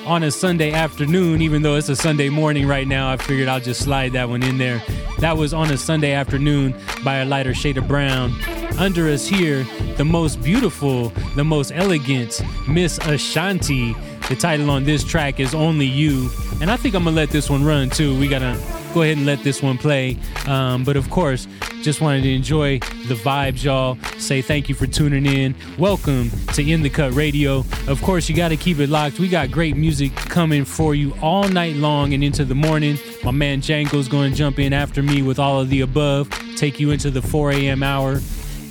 [0.08, 3.12] on a Sunday afternoon, even though it's a Sunday morning right now.
[3.12, 4.82] I figured I'll just slide that one in there.
[5.20, 8.32] That was on a Sunday afternoon by a lighter shade of brown.
[8.78, 9.66] Under us here,
[9.98, 13.94] the most beautiful, the most elegant, Miss Ashanti.
[14.30, 16.30] The title on this track is Only You.
[16.62, 18.18] And I think I'm gonna let this one run too.
[18.18, 18.58] We gotta
[18.94, 20.18] go ahead and let this one play.
[20.48, 21.48] Um, but of course,
[21.82, 23.98] just wanted to enjoy the vibes, y'all.
[24.18, 25.56] Say thank you for tuning in.
[25.78, 27.64] Welcome to In the Cut Radio.
[27.88, 29.20] Of course, you got to keep it locked.
[29.20, 32.98] We got great music coming for you all night long and into the morning.
[33.24, 36.80] My man Django's going to jump in after me with all of the above, take
[36.80, 37.84] you into the 4 a.m.
[37.84, 38.20] hour,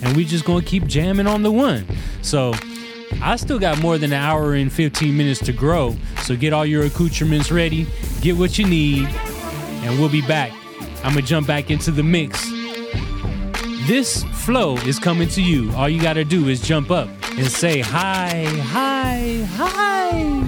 [0.02, 1.86] and we just going to keep jamming on the one.
[2.22, 2.52] So,
[3.22, 5.96] I still got more than an hour and 15 minutes to grow.
[6.22, 7.86] So get all your accoutrements ready,
[8.20, 9.08] get what you need,
[9.86, 10.52] and we'll be back.
[11.04, 12.44] I'm gonna jump back into the mix.
[13.86, 15.72] This flow is coming to you.
[15.72, 17.08] All you gotta do is jump up
[17.38, 20.45] and say hi, hi, hi.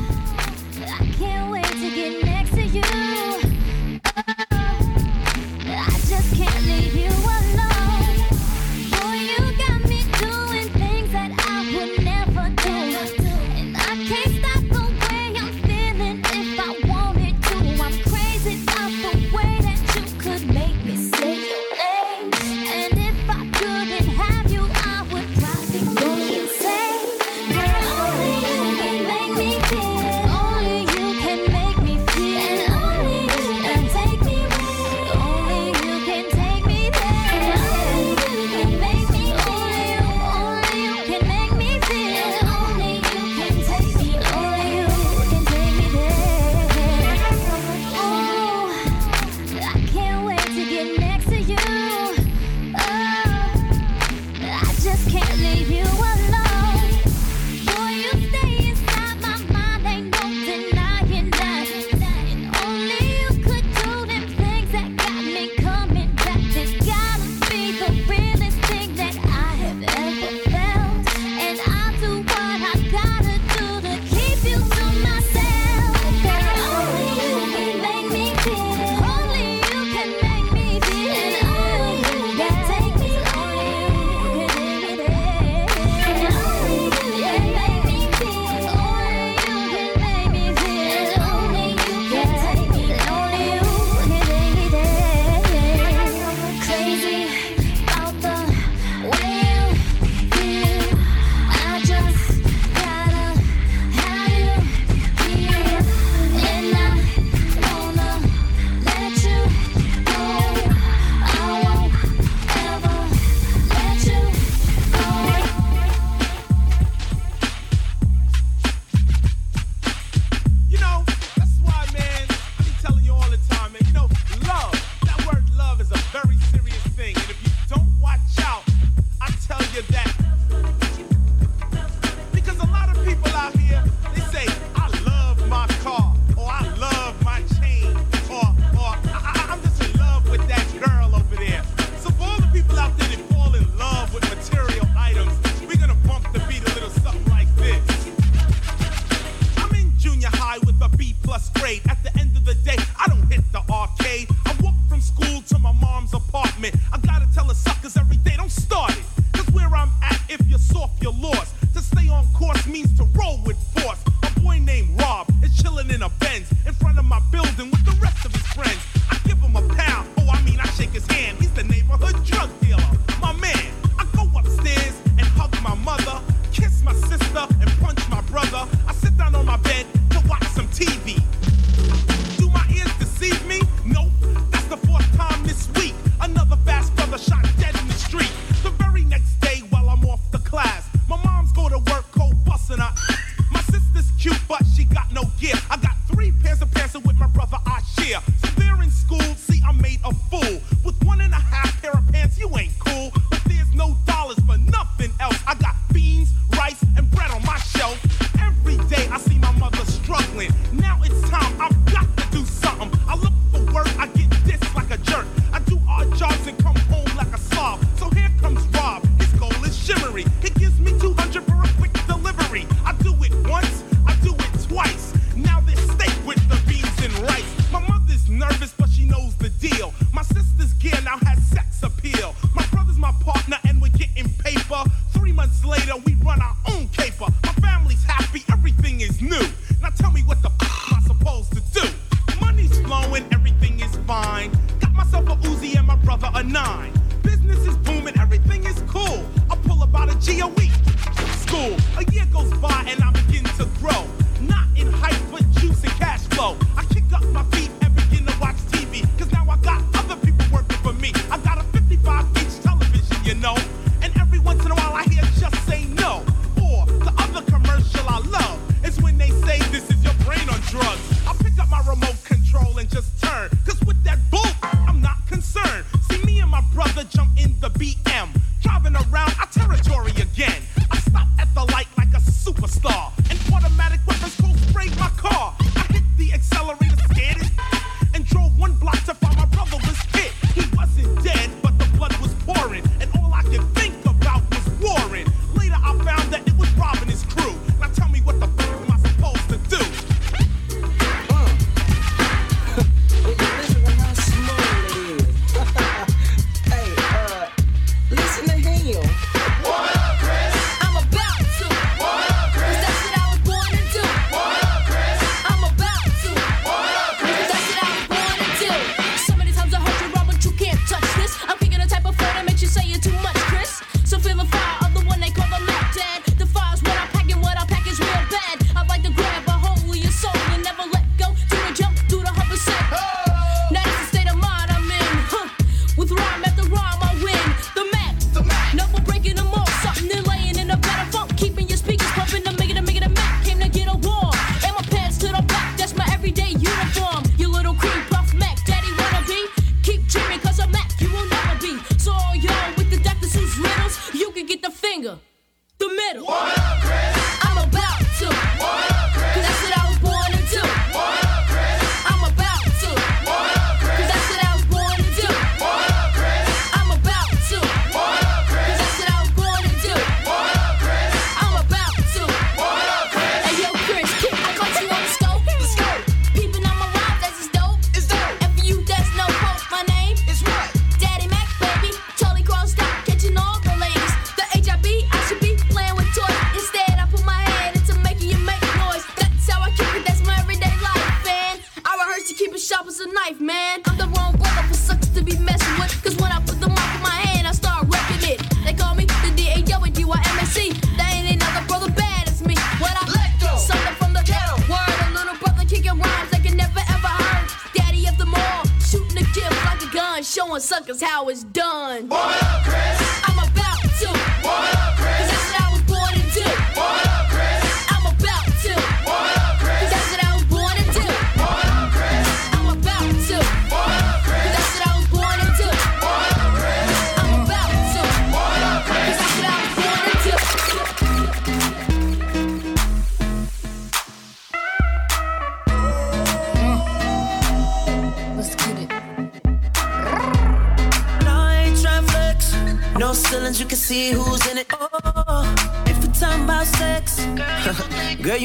[194.18, 194.67] cute, butt.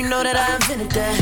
[0.03, 1.17] you know that I invented that.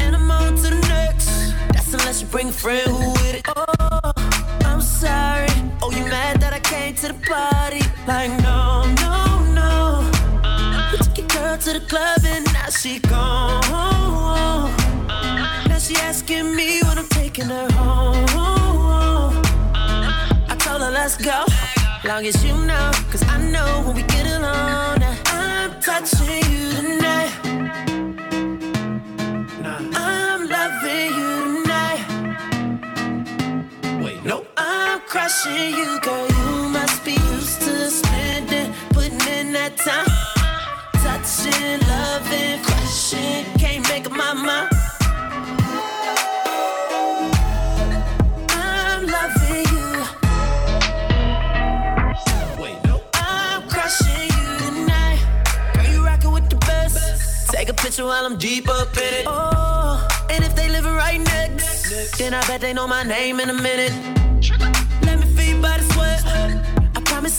[0.00, 1.52] And I'm on to the next.
[1.74, 3.46] That's unless you bring a friend who with it.
[3.54, 4.12] Oh,
[4.64, 5.48] I'm sorry.
[5.82, 7.82] Oh, you mad that I came to the party?
[8.06, 9.16] Like, no, no,
[9.60, 10.10] no.
[10.90, 13.60] You took your girl to the club and now she gone.
[15.68, 19.34] Now she asking me when I'm taking her home.
[19.74, 21.44] I told her, let's go.
[22.04, 27.41] Long as you know, cause I know when we get alone, I'm touching you tonight.
[35.22, 36.26] crushing you, girl.
[36.26, 40.10] You must be used to spending, putting in that time.
[41.04, 43.44] Touching, loving, crushing.
[43.56, 44.68] Can't make up my mind.
[48.50, 49.90] I'm loving you.
[53.14, 55.20] I'm crushing you tonight.
[55.74, 57.48] Girl, you rocking with the best.
[57.52, 59.26] Take a picture while I'm deep up in it.
[59.28, 63.50] Oh, and if they live right next, then I bet they know my name in
[63.50, 64.31] a minute.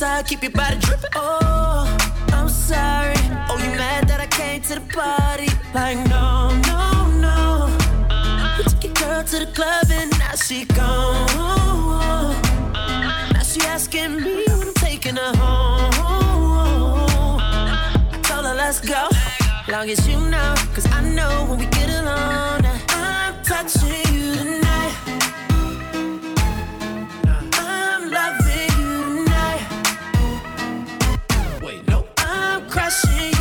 [0.03, 1.13] side, keep your body dripping.
[1.15, 1.97] Oh,
[2.37, 3.15] I'm sorry.
[3.49, 5.49] Oh, you mad that I came to the party?
[5.73, 6.27] Like, no,
[6.71, 6.81] no,
[7.27, 7.39] no.
[8.57, 12.35] You took your girl to the club and now she gone.
[13.35, 15.93] Now she asking me when I'm taking her home.
[17.39, 19.03] I told her, let's go.
[19.73, 24.62] Long as you know, cause I know when we get alone, I'm touching you tonight.
[32.93, 33.32] see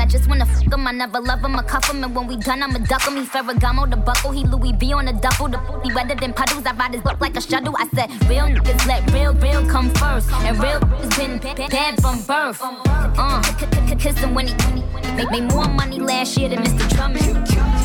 [0.00, 0.86] I just wanna fuck him.
[0.86, 3.16] I never love him, I cuff him, and when we done, I'ma duck him.
[3.16, 5.48] He Ferragamo, the buckle, he Louis V on the duffel.
[5.48, 6.64] The booty wetter than puddles.
[6.66, 7.74] I ride his butt like a shuttle.
[7.78, 12.00] I said, real niggas let real, real come first, and real has been ba- bad
[12.00, 12.60] from birth.
[12.62, 13.42] Uh,
[13.98, 16.88] kiss him when he made, made more money last year than Mr.
[16.94, 17.77] Drummond.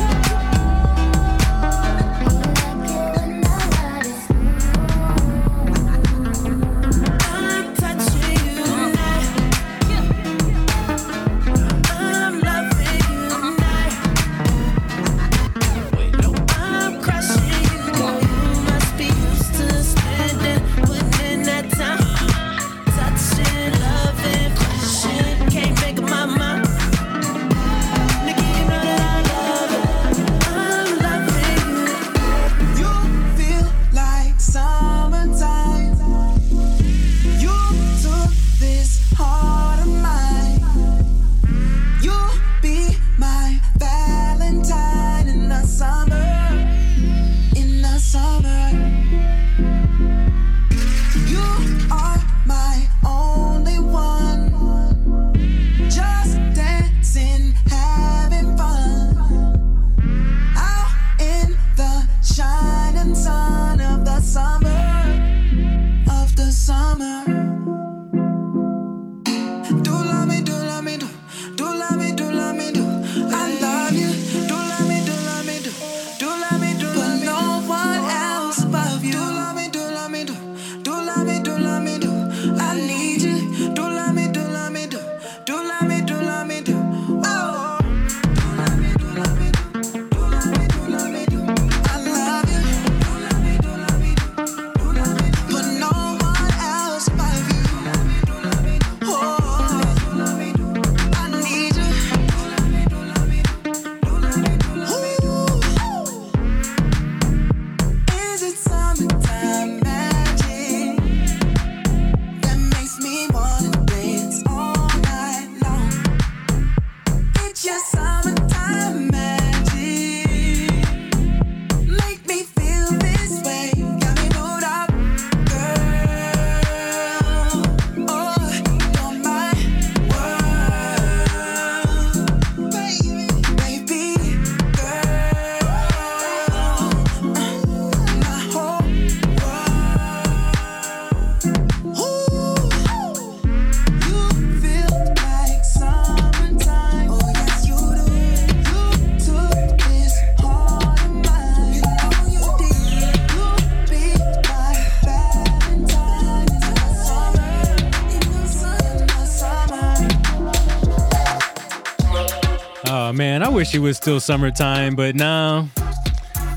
[163.74, 165.68] It was still summertime, but now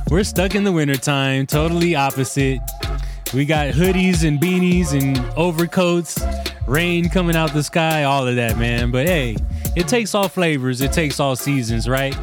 [0.10, 2.62] We're stuck in the wintertime, totally opposite.
[3.34, 6.18] We got hoodies and beanies and overcoats,
[6.66, 8.90] rain coming out the sky, all of that, man.
[8.90, 9.36] But hey,
[9.76, 12.16] it takes all flavors, it takes all seasons, right?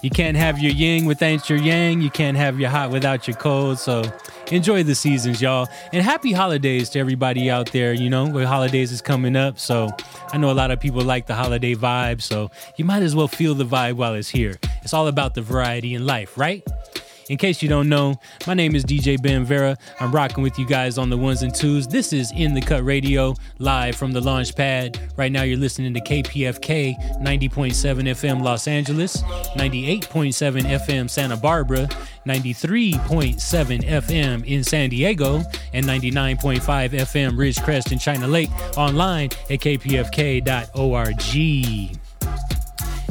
[0.00, 3.36] You can't have your yin without your yang, you can't have your hot without your
[3.36, 3.80] cold.
[3.80, 4.04] So
[4.52, 5.66] enjoy the seasons, y'all.
[5.92, 7.92] And happy holidays to everybody out there.
[7.94, 9.58] You know, the holidays is coming up.
[9.58, 9.88] So
[10.34, 12.20] I know a lot of people like the holiday vibe.
[12.20, 14.58] So you might as well feel the vibe while it's here.
[14.82, 16.60] It's all about the variety in life, right?
[17.30, 19.78] In case you don't know, my name is DJ Ben Vera.
[19.98, 21.86] I'm rocking with you guys on the ones and twos.
[21.86, 25.00] This is In the Cut Radio, live from the launch pad.
[25.16, 29.22] Right now, you're listening to KPFK 90.7 FM Los Angeles,
[29.56, 31.88] 98.7 FM Santa Barbara,
[32.26, 38.50] 93.7 FM in San Diego, and 99.5 FM Ridgecrest in China Lake.
[38.76, 41.14] Online at kpfk.org.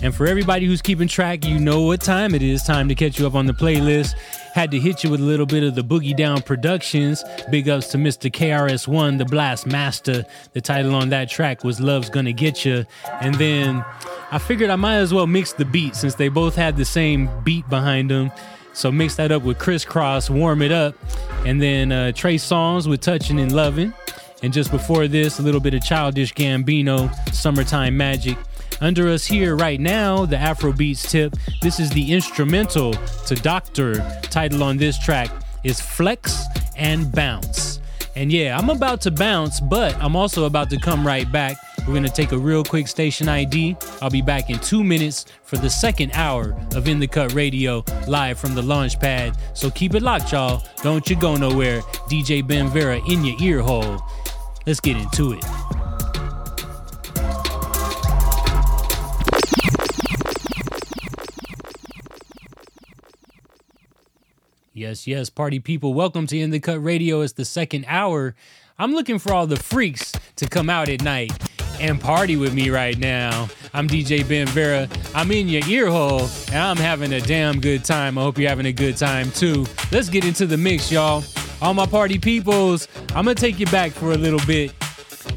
[0.03, 2.61] And for everybody who's keeping track, you know what time it is.
[2.61, 4.17] Time to catch you up on the playlist.
[4.53, 7.23] Had to hit you with a little bit of the Boogie Down Productions.
[7.49, 8.29] Big ups to Mr.
[8.29, 10.25] KRS-One, the Blast Master.
[10.51, 12.85] The title on that track was Love's Gonna Get You.
[13.21, 13.85] And then
[14.29, 17.29] I figured I might as well mix the beat since they both had the same
[17.45, 18.29] beat behind them.
[18.73, 20.95] So mix that up with Kris Kross, Warm It Up.
[21.45, 23.93] And then uh, Trey Songz with Touching and Loving.
[24.41, 28.37] And just before this, a little bit of Childish Gambino, Summertime Magic.
[28.81, 31.35] Under us here right now, the Afrobeats tip.
[31.61, 32.93] This is the instrumental
[33.27, 33.95] to Doctor.
[34.23, 35.29] Title on this track
[35.63, 36.43] is Flex
[36.75, 37.79] and Bounce.
[38.15, 41.57] And yeah, I'm about to bounce, but I'm also about to come right back.
[41.87, 43.75] We're gonna take a real quick station ID.
[44.01, 47.83] I'll be back in two minutes for the second hour of In the Cut Radio
[48.07, 49.35] live from the launch pad.
[49.53, 50.63] So keep it locked, y'all.
[50.83, 51.81] Don't you go nowhere.
[52.09, 54.01] DJ Ben Vera in your ear hole.
[54.65, 55.82] Let's get into it.
[64.75, 65.93] Yes, yes, party people.
[65.93, 67.21] Welcome to In the Cut Radio.
[67.21, 68.33] It's the second hour.
[68.79, 71.31] I'm looking for all the freaks to come out at night
[71.79, 73.49] and party with me right now.
[73.71, 74.89] I'm DJ Ben Vera.
[75.13, 78.17] I'm in your ear hole and I'm having a damn good time.
[78.17, 79.67] I hope you're having a good time too.
[79.91, 81.23] Let's get into the mix, y'all.
[81.61, 84.73] All my party peoples, I'm gonna take you back for a little bit.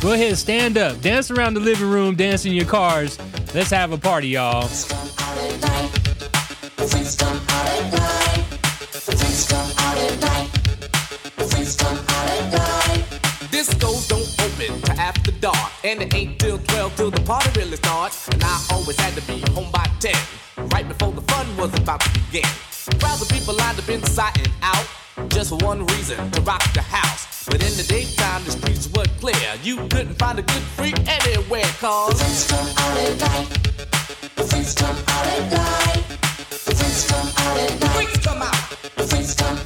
[0.00, 3.18] Go ahead, stand up, dance around the living room, dance in your cars.
[3.54, 4.66] Let's have a party, y'all.
[15.40, 18.28] Dark, and it ain't till 12 till the party really starts.
[18.28, 20.14] And I always had to be home by 10,
[20.72, 22.48] right before the fun was about to begin.
[23.00, 24.86] Crowds of people lined up inside and out,
[25.28, 27.46] just for one reason to rock the house.
[27.46, 29.48] But in the daytime, the streets were clear.
[29.62, 33.48] You couldn't find a good freak anywhere, cause the freaks come out at night.
[34.36, 36.04] The freaks come out at night.
[36.50, 37.80] The freaks come out at night.
[37.80, 38.70] The freaks come out.
[38.96, 39.65] The freaks come out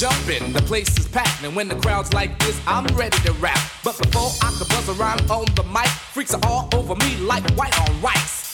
[0.00, 3.60] jumping, the place is packed, and when the crowd's like this, I'm ready to rap.
[3.84, 7.16] But before I can buzz a rhyme on the mic, freaks are all over me
[7.18, 8.39] like white on rice.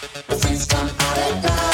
[0.00, 1.70] Freaks come out at night.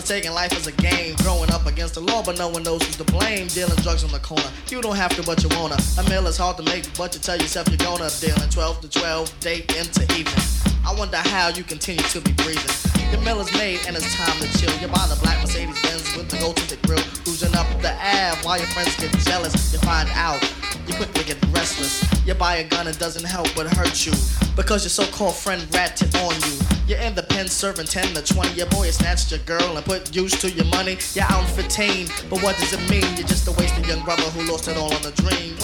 [0.00, 2.82] Brother taking life as a game, growing up against the law, but no one knows
[2.82, 3.48] who's to blame.
[3.48, 5.76] Dealing drugs on the corner, you don't have to, but you wanna.
[5.98, 8.08] A meal is hard to make, but you tell yourself you're gonna.
[8.18, 10.44] Dealing 12 to 12, day into evening.
[10.86, 12.76] I wonder how you continue to be breathing.
[13.12, 14.72] Your meal is made and it's time to chill.
[14.80, 17.92] You buy the black Mercedes Benz with the gold to the grill, cruising up the
[17.92, 19.52] Ave while your friends get jealous.
[19.72, 20.40] You find out
[20.88, 22.00] you quickly get restless.
[22.24, 24.12] You buy a gun, it doesn't help but hurt you.
[24.56, 26.79] Because your so-called friend ratted on you.
[26.90, 28.54] You're in the pen serving 10 to 20.
[28.54, 30.98] Your boy has snatched your girl and put use to your money.
[31.14, 33.04] You're out 15, but what does it mean?
[33.16, 35.54] You're just a wasted young brother who lost it all on a dream.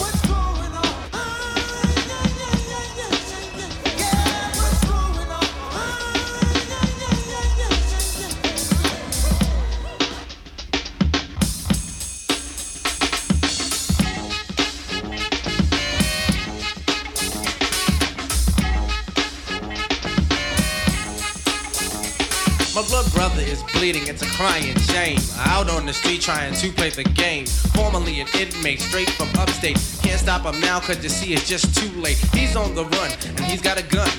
[22.76, 25.18] My blood brother is bleeding, it's a crying shame.
[25.38, 27.46] Out on the street trying to play the game.
[27.46, 29.78] Formerly an inmate, straight from upstate.
[30.02, 32.18] Can't stop him now, cause you see it's just too late.
[32.34, 34.10] He's on the run, and he's got a gun.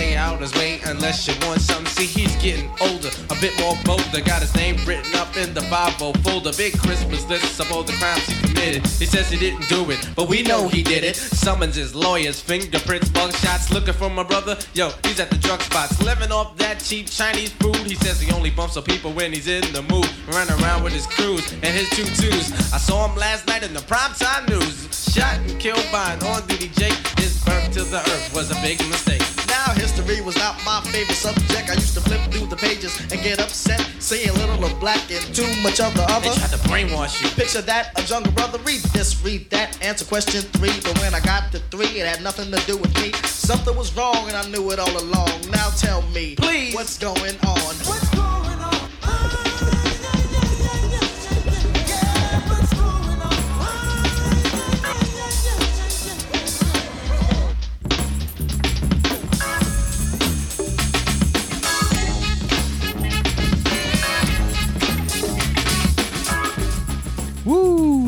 [0.00, 1.86] Stay out his way unless you want something.
[1.86, 4.20] See, he's getting older, a bit more bolder.
[4.22, 5.94] Got his name written up in the 5
[6.24, 6.52] folder.
[6.56, 8.86] Big Christmas list of all the crimes he committed.
[8.86, 11.16] He says he didn't do it, but we know he did it.
[11.16, 13.70] Summons his lawyers, fingerprints, mug shots.
[13.70, 16.00] Looking for my brother, yo, he's at the drug spots.
[16.02, 17.76] Living off that cheap Chinese food.
[17.76, 20.08] He says he only bumps up people when he's in the mood.
[20.28, 22.72] Running around with his crews and his tutus.
[22.72, 24.99] I saw him last night in the primetime news.
[25.10, 26.94] Shot and killed by an on-duty Jake.
[27.18, 29.20] His birth to the earth was a big mistake.
[29.48, 31.68] Now history was not my favorite subject.
[31.68, 35.34] I used to flip through the pages and get upset, seeing little of black and
[35.34, 36.30] too much of the other.
[36.30, 37.28] They tried to brainwash you.
[37.30, 38.58] Picture that, a jungle brother.
[38.58, 39.82] Read this, read that.
[39.82, 40.78] Answer question three.
[40.84, 43.10] But when I got to three, it had nothing to do with me.
[43.26, 45.50] Something was wrong, and I knew it all along.
[45.50, 47.74] Now tell me, please, what's going on?
[47.82, 48.29] What's going on?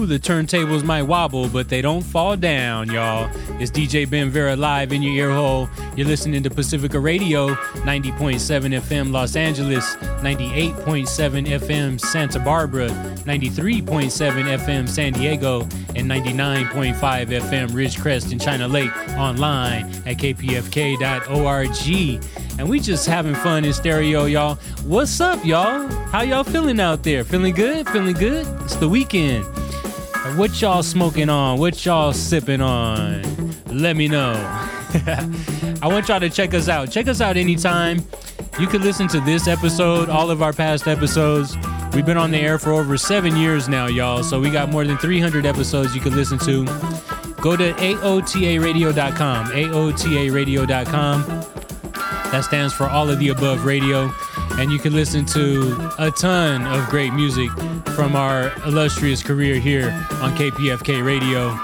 [0.03, 3.31] The turntables might wobble, but they don't fall down, y'all.
[3.61, 5.69] It's DJ Ben Vera live in your ear hole.
[5.97, 14.89] You're listening to Pacifica Radio, 90.7 FM Los Angeles, 98.7 FM Santa Barbara, 93.7 FM
[14.89, 15.61] San Diego,
[15.95, 21.69] and 99.5 FM Ridgecrest in China Lake online at kpfk.org.
[22.59, 24.57] And we just having fun in stereo, y'all.
[24.85, 25.87] What's up, y'all?
[26.09, 27.23] How y'all feeling out there?
[27.23, 27.89] Feeling good?
[27.89, 28.47] Feeling good?
[28.63, 29.47] It's the weekend.
[30.37, 31.59] What y'all smoking on?
[31.59, 33.23] What y'all sipping on?
[33.67, 34.33] Let me know.
[35.83, 36.91] I want y'all to check us out.
[36.91, 38.03] Check us out anytime.
[38.59, 41.57] You can listen to this episode, all of our past episodes.
[41.93, 44.23] We've been on the air for over seven years now, y'all.
[44.23, 46.65] So we got more than 300 episodes you can listen to.
[47.43, 49.47] Go to AOTARadio.com.
[49.47, 51.23] AOTARadio.com.
[52.31, 54.11] That stands for All of the Above Radio.
[54.59, 57.51] And you can listen to a ton of great music
[57.95, 59.91] from our illustrious career here
[60.21, 61.59] on KPFK Radio.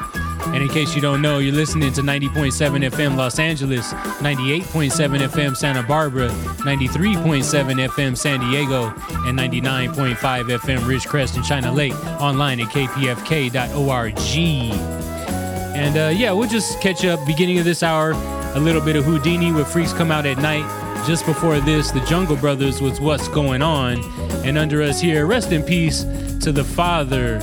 [0.47, 5.57] And in case you don't know, you're listening to 90.7 FM Los Angeles, 98.7 FM
[5.57, 8.87] Santa Barbara, 93.7 FM San Diego,
[9.27, 14.19] and 99.5 FM Ridgecrest and China Lake online at kpfk.org.
[15.77, 18.13] And uh, yeah, we'll just catch up beginning of this hour.
[18.55, 20.65] A little bit of Whodini with Freaks Come Out at Night.
[21.07, 23.99] Just before this, the Jungle Brothers was What's Going On.
[24.45, 26.05] And under us here, rest in peace
[26.41, 27.37] to the father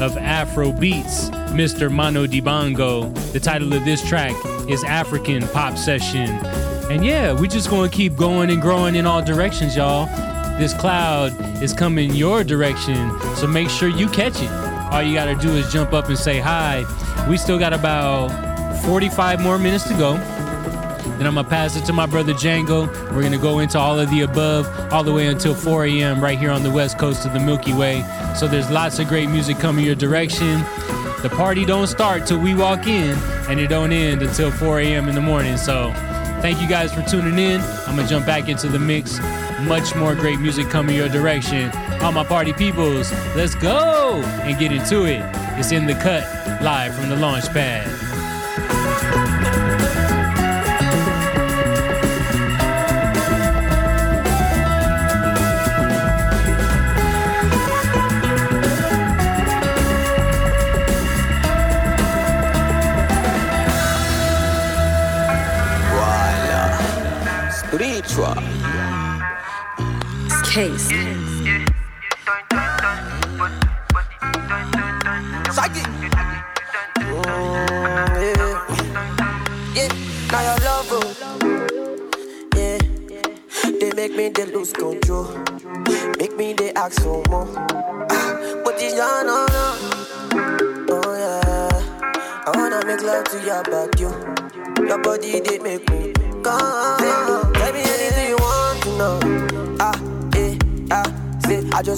[0.00, 1.90] of Afro beats, Mr.
[1.90, 3.14] Manu Dibango.
[3.32, 4.34] The title of this track
[4.68, 6.30] is African Pop Session.
[6.90, 10.06] And yeah, we're just gonna keep going and growing in all directions, y'all.
[10.58, 14.50] This cloud is coming your direction, so make sure you catch it.
[14.92, 16.84] All you gotta do is jump up and say hi.
[17.28, 18.30] We still got about
[18.84, 20.14] 45 more minutes to go.
[21.20, 22.88] Then I'm gonna pass it to my brother Django.
[23.14, 26.18] We're gonna go into all of the above all the way until 4 a.m.
[26.18, 28.02] right here on the west coast of the Milky Way.
[28.34, 30.60] So there's lots of great music coming your direction.
[31.20, 33.18] The party don't start till we walk in,
[33.50, 35.10] and it don't end until 4 a.m.
[35.10, 35.58] in the morning.
[35.58, 35.92] So
[36.40, 37.60] thank you guys for tuning in.
[37.86, 39.20] I'm gonna jump back into the mix.
[39.64, 41.70] Much more great music coming your direction.
[42.00, 45.20] All my party peoples, let's go and get into it.
[45.58, 46.24] It's in the cut,
[46.62, 47.89] live from the launch pad.
[70.50, 70.99] Case.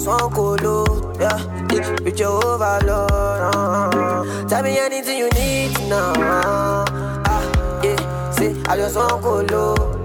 [0.05, 0.57] Want cool,
[1.17, 1.39] yeah.
[2.03, 3.09] With your overload.
[3.09, 6.13] Uh, tell me anything you need to know.
[6.17, 8.31] Ah, yeah.
[8.31, 9.43] Say I just want cool,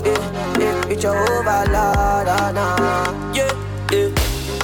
[0.06, 0.86] yeah, yeah.
[0.86, 2.28] With your overload.
[2.28, 3.34] Uh, nah.
[3.34, 3.50] Yeah,
[3.90, 4.08] yeah.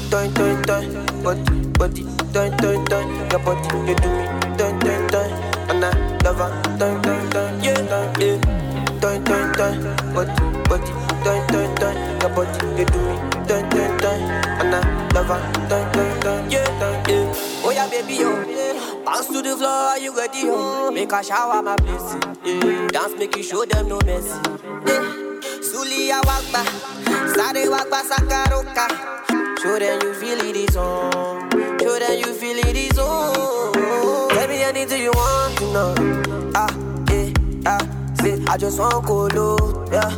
[0.09, 3.31] Dun dun dun, body, body, dun dun dun.
[3.31, 5.31] Your body, you do me, dun dun dun.
[5.69, 5.90] And I
[6.23, 8.39] love her, dun dun dun, yeah, dun, yeah.
[9.01, 10.32] Dun dun dun, body,
[10.69, 10.93] body,
[11.24, 12.20] dun dun dun.
[12.20, 13.34] Your body, you do me.
[15.26, 17.32] And I love her, dun dun dun, yeah, dun, yeah.
[17.64, 20.90] Oh yeah, baby, yo, bounce to the floor, are you ready, yo?
[20.90, 22.88] Make a shower, my blessing, yeah.
[22.88, 24.28] Dance, make you show them no mercy,
[24.86, 25.02] yeah.
[25.62, 26.64] Sulia Wagba,
[27.34, 28.88] Sade Wagba Sakaroka.
[29.62, 31.51] Show them you feel it is on.
[31.80, 33.72] Show them you feel it is on.
[34.28, 35.94] Tell me anything you want to know.
[36.55, 36.68] Ah,
[37.10, 37.32] eh,
[37.64, 37.80] ah,
[38.20, 39.86] say, I just want colo.
[39.90, 40.10] Yeah,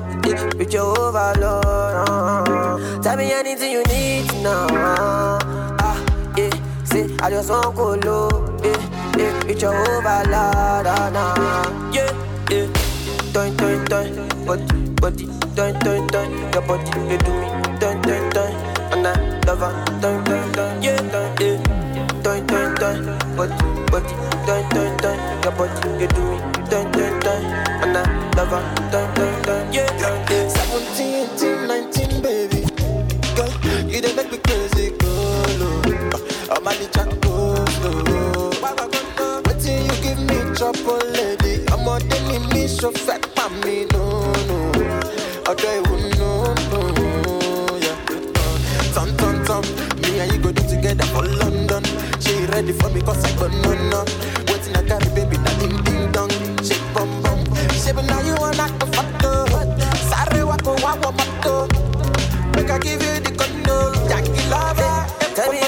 [0.58, 1.64] with your overload.
[1.64, 4.66] Uh, tell me anything you need to know.
[4.70, 5.96] Ah,
[6.38, 6.50] eh,
[6.84, 8.28] say, I just want colo.
[8.62, 10.86] Eh, eh, with your overload.
[10.86, 11.92] Uh, nah.
[11.92, 12.10] Yeah,
[12.50, 12.66] yeah.
[13.32, 14.28] Dun, dun, dun.
[14.46, 14.66] Body,
[15.00, 16.30] body, dun, dun, dun.
[16.52, 17.78] Your body, you do me.
[17.78, 18.52] Dun, dun, dun.
[18.92, 19.84] And I love her.
[20.00, 20.82] Dun, dun, dun.
[20.82, 21.58] Yeah, dun, yeah.
[22.22, 22.96] Dun, dun, dun.
[23.36, 23.54] Body,
[23.90, 24.14] body,
[24.46, 25.18] dun, dun, dun.
[25.42, 26.55] Your body, you do me.
[42.86, 44.58] So fat for me, no, no.
[45.46, 45.82] I try you
[46.18, 47.98] no, no, yeah.
[48.94, 49.64] Tom, tom, tom.
[50.02, 51.82] Me and you go do together for London.
[52.20, 54.04] She ready for me cause I got no, no.
[54.48, 56.30] Waiting I carry baby, that ding, ding, dong.
[56.62, 57.40] Shake, bum, bum.
[57.74, 59.46] She be now you want act the photo.
[60.10, 61.66] Sorry, wako, wawa, mato.
[62.54, 63.94] Make I give you the condo.
[64.08, 65.06] Jackie lover.
[65.22, 65.34] Eh?
[65.34, 65.65] Tell me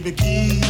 [0.00, 0.67] PACE,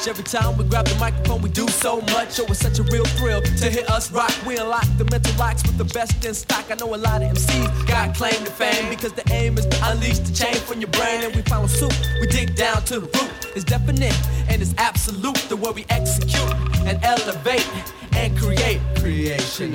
[0.00, 0.08] touch.
[0.08, 2.38] Every time we grab the microphone, we do so much.
[2.40, 4.32] Oh, it's such a real thrill to hear us rock.
[4.46, 6.64] We unlock the mental locks with the best in stock.
[6.70, 9.78] I know a lot of MCs got claim to fame because the aim is to
[9.84, 11.94] unleash the chain from your brain, and we follow suit.
[12.20, 13.30] We dig down to the root.
[13.54, 14.16] It's definite
[14.48, 16.54] and it's absolute the way we execute
[16.86, 17.66] and elevate
[18.14, 18.80] and create.
[18.96, 19.72] creation,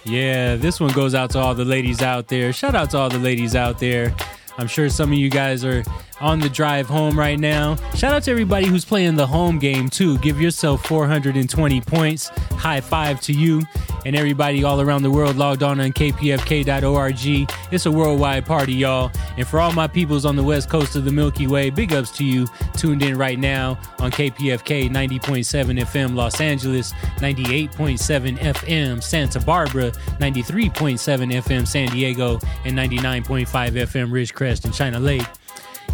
[0.07, 2.53] Yeah, this one goes out to all the ladies out there.
[2.53, 4.15] Shout out to all the ladies out there.
[4.57, 5.83] I'm sure some of you guys are
[6.19, 7.75] on the drive home right now.
[7.95, 10.17] Shout out to everybody who's playing the home game too.
[10.19, 12.29] Give yourself 420 points.
[12.57, 13.63] High five to you
[14.07, 17.49] and everybody all around the world logged on on kpfk.org.
[17.71, 19.11] It's a worldwide party, y'all.
[19.35, 22.11] And for all my peoples on the west coast of the Milky Way, big ups
[22.11, 29.41] to you tuned in right now on KPFK 90.7 FM Los Angeles, 98.7 FM Santa
[29.41, 35.27] Barbara, 93.7 FM San Diego, and 99.5 FM Ridgecrest and China Lake.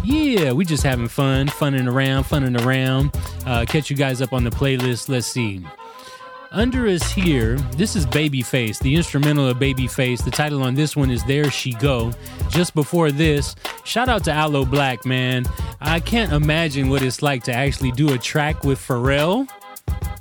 [0.04, 3.16] Yeah, we just having fun, funning around, funning around.
[3.46, 5.08] Uh, catch you guys up on the playlist.
[5.08, 5.64] Let's see.
[6.50, 10.22] Under us here, this is Babyface, the instrumental of Babyface.
[10.22, 12.12] The title on this one is There She Go.
[12.50, 15.46] Just before this, shout out to Aloe Blacc, man.
[15.80, 19.48] I can't imagine what it's like to actually do a track with Pharrell.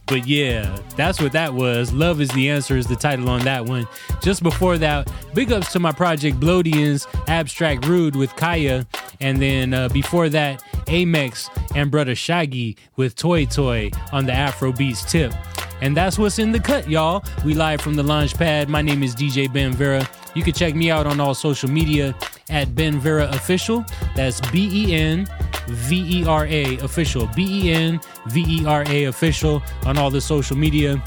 [0.05, 1.93] But yeah, that's what that was.
[1.93, 3.88] Love is the answer is the title on that one.
[4.21, 8.85] Just before that, big ups to my project Blodians, Abstract Rude with Kaya.
[9.21, 14.71] And then uh, before that, Amex and Brother Shaggy with Toy Toy on the Afro
[14.73, 15.34] Beats tip.
[15.81, 17.23] And that's what's in the cut, y'all.
[17.43, 18.69] We live from the launch pad.
[18.69, 20.07] My name is DJ Ben Vera.
[20.34, 22.15] You can check me out on all social media
[22.49, 23.86] at Ben Vera Official.
[24.15, 25.28] That's B E N
[25.68, 27.28] V E R A Official.
[27.36, 31.02] B E N V E R A Official on all the social media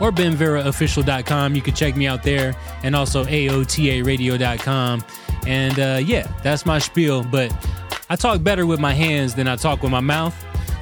[0.00, 1.54] or benveraofficial.com.
[1.54, 5.04] You can check me out there and also aotaradio.com.
[5.46, 7.22] And uh, yeah, that's my spiel.
[7.22, 7.54] But
[8.10, 10.34] I talk better with my hands than I talk with my mouth.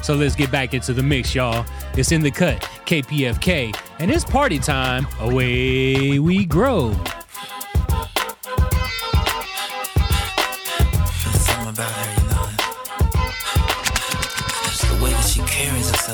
[0.02, 1.66] So let's get back into the mix, y'all.
[1.94, 5.06] It's in the cut, KPFK, and it's party time.
[5.20, 6.96] Away we grow.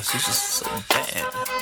[0.02, 0.12] stuff.
[0.12, 1.55] She's just so bad.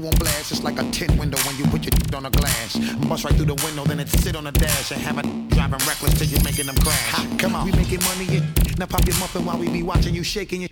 [0.00, 0.50] you on blast.
[0.52, 2.76] It's like a tin window when you put your d- on a glass.
[3.08, 5.22] Bust right through the window, then it sit on the dash and have a
[5.54, 7.10] driving reckless till you're making them crash.
[7.12, 8.42] Ha, come on, we making money.
[8.78, 10.69] Now pop your muffin while we be watching you shaking your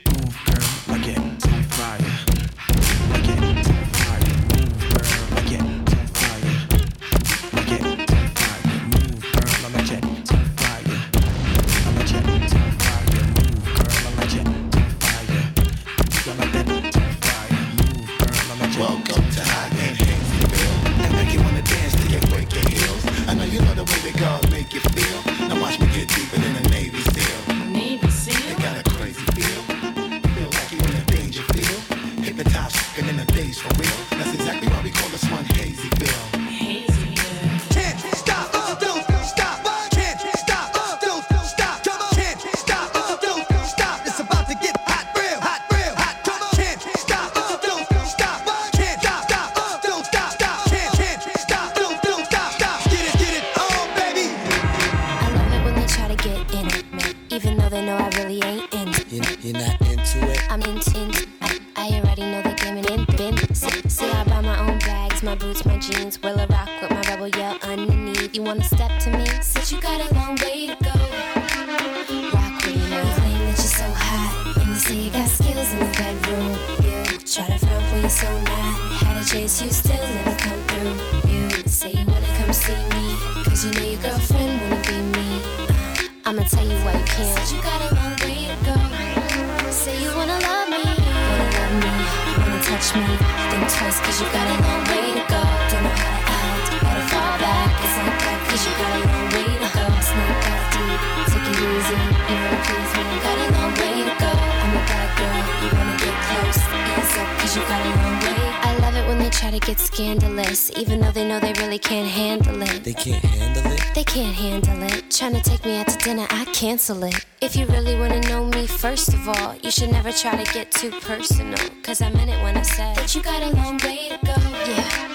[116.89, 117.21] hustle.
[117.41, 120.71] If you really wanna know me, first of all, you should never try to get
[120.73, 121.59] too personal.
[121.83, 124.37] Cause I meant it when I said that you got a long way to go.
[124.67, 125.09] Yeah.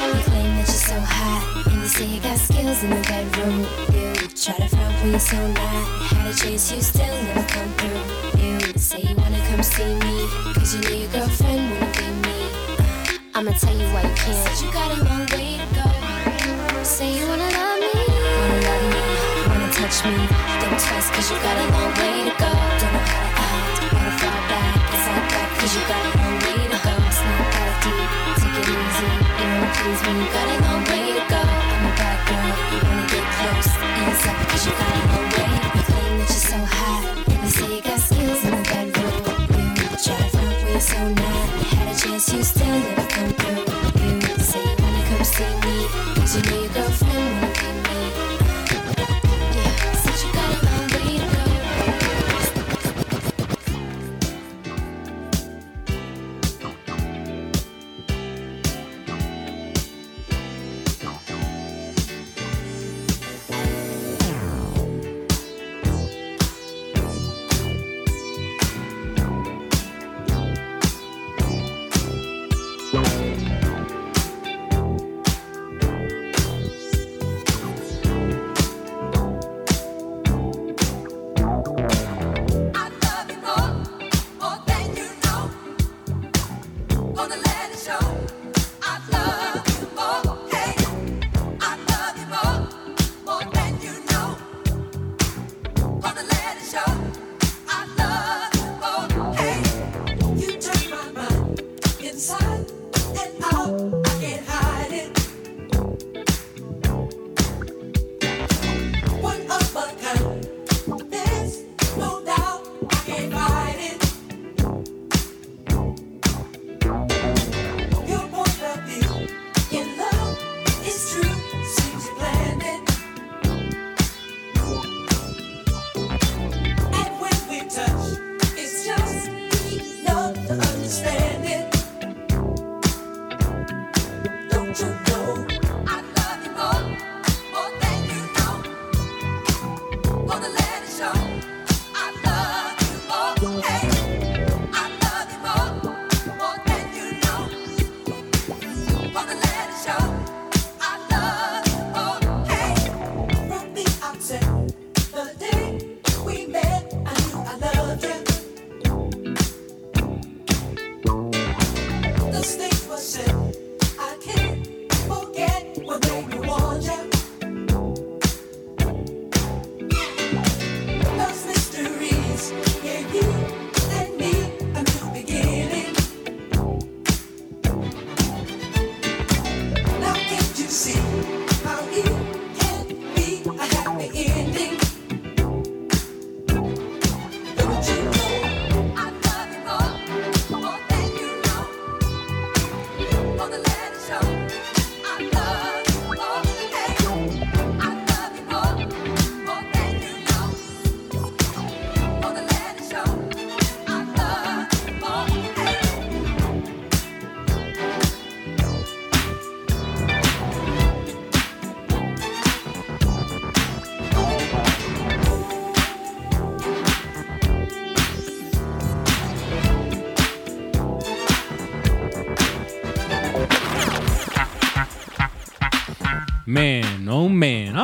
[0.00, 3.02] Uh, you claim that you're so hot, and you say you got skills in the
[3.08, 3.60] bedroom.
[3.94, 5.82] You try to find when you're so not.
[6.12, 8.40] Had a chase, you still never come through.
[8.42, 10.16] You say you wanna come see me,
[10.54, 12.38] cause you know your girlfriend wanna be me.
[12.78, 14.62] Uh, I'ma tell you why you can't.
[14.62, 15.45] You got a long way
[20.14, 20.26] me.
[20.60, 22.50] Think twice, cause you got a long way to go.
[22.80, 24.74] Don't know how to act, wanna fall back.
[24.94, 25.24] It's not
[25.74, 26.94] you got a long way to go.
[27.08, 27.44] It's not
[27.82, 29.10] take it easy.
[29.42, 30.65] It won't please me,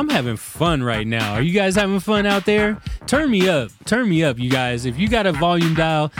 [0.03, 1.35] I'm having fun right now.
[1.35, 2.77] Are you guys having fun out there?
[3.07, 3.71] Turn me up.
[3.85, 4.85] Turn me up, you guys.
[4.85, 6.11] If you got a volume dial,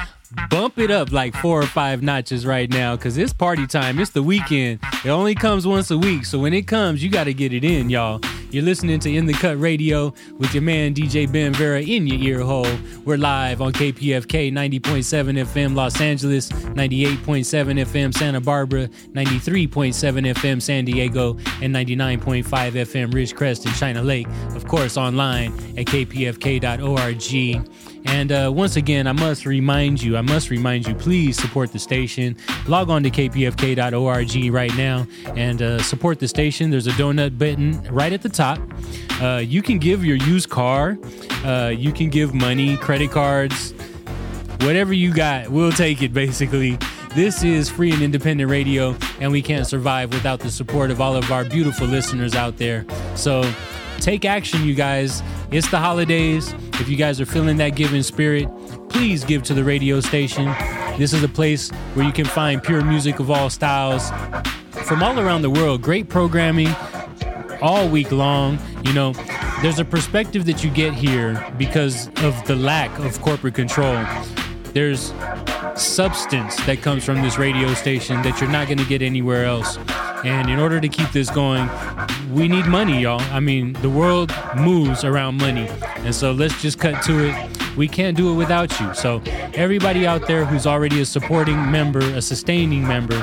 [0.50, 4.00] bump it up like four or five notches right now because it's party time.
[4.00, 4.80] It's the weekend.
[5.04, 6.24] It only comes once a week.
[6.24, 8.22] So when it comes, you got to get it in, y'all.
[8.54, 12.20] You're listening to In the Cut Radio with your man DJ Ben Vera in your
[12.20, 12.68] ear hole.
[13.04, 20.86] We're live on KPFK 90.7 FM Los Angeles, 98.7 FM Santa Barbara, 93.7 FM San
[20.86, 21.32] Diego,
[21.64, 24.28] and 99.5 FM Ridgecrest and China Lake.
[24.54, 27.93] Of course, online at kpfk.org.
[28.06, 31.80] And uh, once again, I must remind you, I must remind you, please support the
[31.80, 32.36] station.
[32.68, 36.70] Log on to kpfk.org right now and uh, support the station.
[36.70, 38.60] There's a donut button right at the top.
[39.22, 40.98] Uh, you can give your used car,
[41.46, 43.74] uh, you can give money, credit cards,
[44.62, 46.78] whatever you got, we'll take it basically.
[47.16, 51.16] This is free and independent radio, and we can't survive without the support of all
[51.16, 52.88] of our beautiful listeners out there.
[53.16, 53.42] So
[54.00, 55.22] take action, you guys.
[55.52, 56.54] It's the holidays.
[56.80, 58.48] If you guys are feeling that giving spirit,
[58.90, 60.46] please give to the radio station.
[60.98, 64.10] This is a place where you can find pure music of all styles
[64.86, 65.82] from all around the world.
[65.82, 66.70] Great programming
[67.62, 68.60] all week long.
[68.84, 69.14] You know,
[69.62, 74.06] there's a perspective that you get here because of the lack of corporate control.
[74.74, 75.12] There's
[75.76, 79.78] substance that comes from this radio station that you're not going to get anywhere else.
[80.24, 81.70] And in order to keep this going,
[82.32, 83.22] we need money, y'all.
[83.34, 85.68] I mean, the world moves around money.
[85.98, 87.76] And so let's just cut to it.
[87.76, 88.94] We can't do it without you.
[88.94, 89.22] So,
[89.56, 93.20] everybody out there who's already a supporting member, a sustaining member,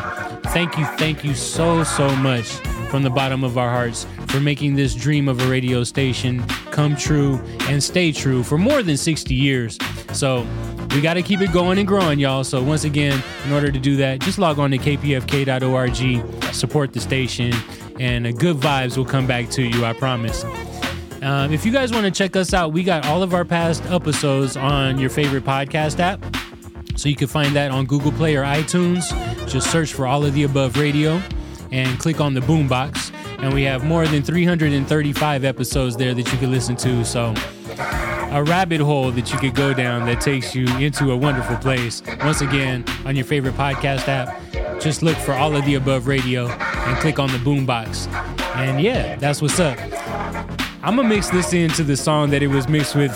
[0.46, 2.46] thank you, thank you so, so much
[2.90, 6.96] from the bottom of our hearts for making this dream of a radio station come
[6.96, 9.78] true and stay true for more than 60 years.
[10.12, 10.44] So,
[10.94, 12.44] we got to keep it going and growing, y'all.
[12.44, 17.00] So, once again, in order to do that, just log on to kpfk.org, support the
[17.00, 17.52] station,
[17.98, 20.44] and uh, good vibes will come back to you, I promise.
[21.22, 23.84] Um, if you guys want to check us out, we got all of our past
[23.86, 26.24] episodes on your favorite podcast app.
[26.96, 29.08] So you can find that on Google Play or iTunes.
[29.48, 31.22] Just search for all of the above radio
[31.72, 33.12] and click on the boombox.
[33.38, 37.04] And we have more than 335 episodes there that you can listen to.
[37.04, 37.34] So
[38.30, 42.02] a rabbit hole that you could go down that takes you into a wonderful place.
[42.22, 46.46] Once again, on your favorite podcast app, just look for all of the above radio
[46.48, 48.06] and click on the boombox.
[48.56, 49.78] And yeah, that's what's up.
[50.82, 53.12] I'm gonna mix this into the song that it was mixed with.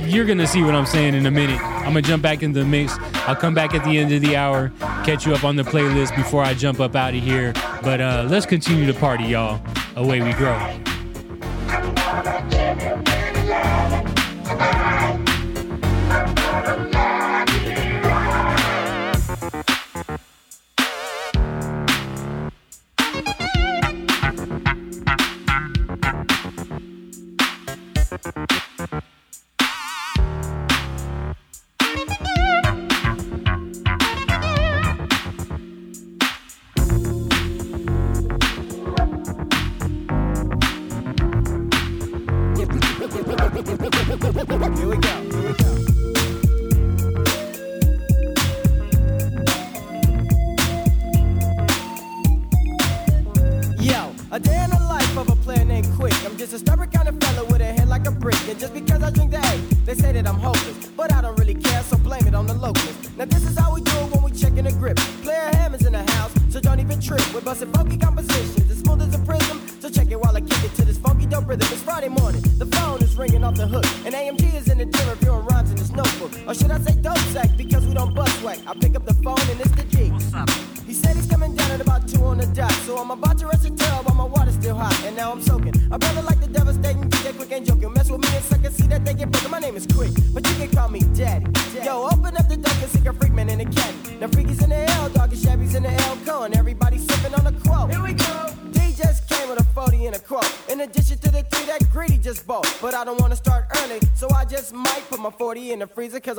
[0.00, 1.60] You're gonna see what I'm saying in a minute.
[1.60, 2.96] I'm gonna jump back into the mix.
[3.26, 4.72] I'll come back at the end of the hour,
[5.04, 7.52] catch you up on the playlist before I jump up out of here.
[7.82, 9.60] But uh, let's continue to party, y'all.
[9.96, 10.58] Away we grow.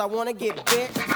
[0.06, 1.15] I wanna get bit.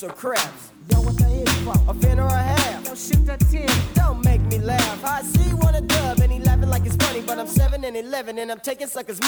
[0.00, 0.70] Let's shoot craps.
[0.92, 1.88] Yo, what the?
[1.88, 2.96] A fin or a half?
[2.96, 3.68] Shoot that ten.
[3.94, 5.04] Don't make me laugh.
[5.04, 7.96] I see one a dub and he laughing like it's funny, but I'm seven and
[7.96, 9.20] eleven and I'm taking suckers'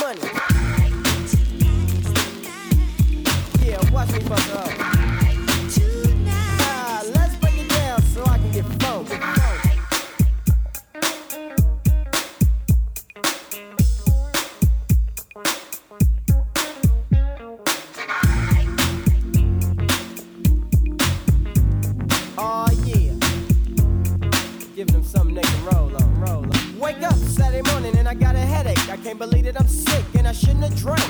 [29.03, 31.01] can't believe that I'm sick and I shouldn't have drank.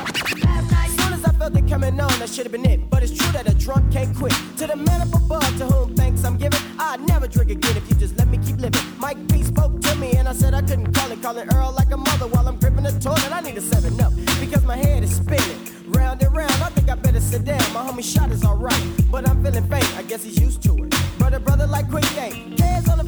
[0.46, 2.88] As soon as I felt it coming on, that should have been it.
[2.88, 4.32] But it's true that a drunk can't quit.
[4.58, 7.88] To the man up above, to whom thanks I'm giving, I'd never drink again if
[7.88, 8.80] you just let me keep living.
[8.98, 11.20] Mike P spoke to me and I said I couldn't call it.
[11.20, 13.32] Calling Earl like a mother while I'm gripping the toilet.
[13.32, 15.68] I need a 7 up because my head is spinning.
[15.88, 17.60] Round and round, I think I better sit down.
[17.72, 18.80] My homie shot is alright,
[19.10, 19.96] but I'm feeling faint.
[19.96, 20.94] I guess he's used to it.
[21.18, 22.54] Brother, brother, like quick game.
[22.56, 22.99] Ted's on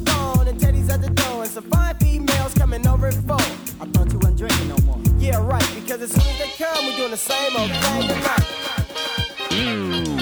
[6.03, 8.43] as soon as they come, we doing the same old thing tonight.
[9.49, 10.12] Don't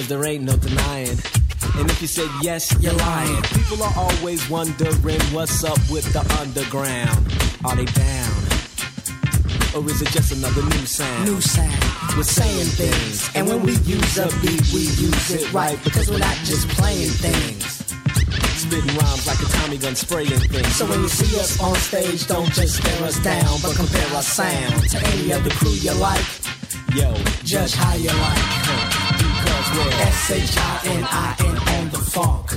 [0.00, 1.18] cause there ain't no denying.
[1.76, 3.42] And if you said yes, you're lying.
[3.52, 7.20] People are always wondering what's up with the underground.
[7.64, 8.32] Are they down?
[9.76, 11.24] Or is it just another new sound?
[11.26, 12.16] New sound.
[12.16, 13.30] We're saying things.
[13.34, 17.10] And when we use a beat, we use it right because we're not just playing
[17.10, 17.84] things.
[18.56, 20.74] Spitting rhymes like a Tommy gun spraying things.
[20.76, 24.22] So when you see us on stage, don't just stare us down, but compare our
[24.22, 26.24] sound to any other crew you like.
[26.94, 27.14] Yo,
[27.44, 28.59] Judge how you like.
[29.70, 32.50] Because S-H-I-N-I-N on the funk.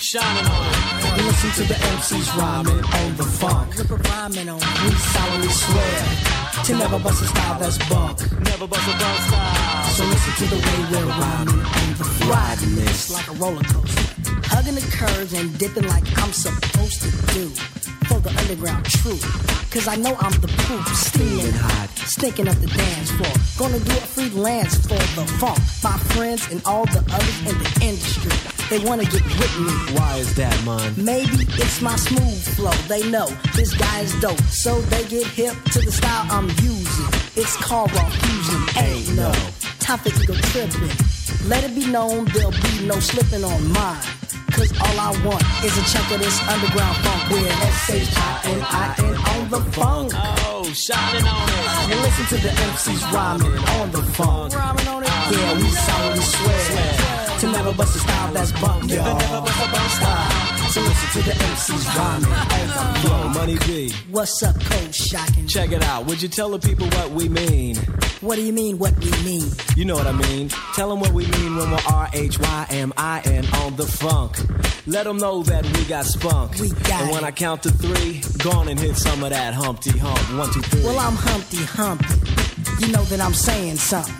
[0.00, 1.26] Shining on.
[1.26, 3.76] Listen to the MCs rhyming on the funk.
[4.08, 4.60] Rhyming on.
[4.84, 5.98] We solemnly swear
[6.64, 8.20] to never bust a style that's bunk.
[8.40, 9.84] Never bust a bunk style.
[9.96, 12.32] So listen to the way we're rhyming on the funk.
[12.32, 14.14] Riding this like a roller coaster.
[14.44, 17.75] Hugging the curves and dipping like I'm supposed to do.
[18.26, 19.22] The underground truth.
[19.70, 20.84] Cause I know I'm the proof.
[20.96, 21.88] Steaming hot.
[21.94, 23.30] Stinking up the dance floor.
[23.56, 25.58] Gonna do a freelance for the funk.
[25.84, 28.34] My friends and all the others in the industry.
[28.68, 29.94] They wanna get with me.
[29.94, 30.92] Why is that, man?
[30.96, 32.74] Maybe it's my smooth flow.
[32.88, 34.42] They know this guy is dope.
[34.50, 37.06] So they get hip to the style I'm using.
[37.36, 38.60] It's called raw fusion.
[38.82, 39.30] Ain't no
[39.78, 40.90] time for ego tripping.
[41.46, 44.02] Let it be known there'll be no slipping on mine.
[44.56, 47.30] Cause all I want is a chunk of this underground funk.
[47.30, 50.12] We're S-H-I-N-I-N on the funk.
[50.48, 51.66] Oh, shining on it.
[51.68, 54.54] Uh, and listen to the MCs rhyming on the funk.
[54.56, 55.08] Rhyming on it.
[55.30, 59.18] Yeah, we solemnly swear to never bust a style that's bunk, y'all.
[59.18, 60.24] Never bust a bunk style.
[60.32, 63.32] Uh, So listen to the MCs rhyming.
[63.32, 63.90] Money B.
[64.10, 65.46] What's up, Coach Shocking?
[65.46, 66.04] Check it out.
[66.04, 67.76] Would you tell the people what we mean?
[68.20, 69.48] What do you mean, what we mean?
[69.74, 70.50] You know what I mean.
[70.74, 74.36] Tell them what we mean when we're R-H-Y-M-I-N on the funk.
[74.86, 76.58] Let them know that we got spunk.
[76.60, 79.54] We got And when I count to three, go on and hit some of that
[79.54, 80.38] Humpty Hump.
[80.38, 80.84] One, two, three.
[80.84, 82.84] Well, I'm Humpty Humpty.
[82.84, 84.14] You know that I'm saying something.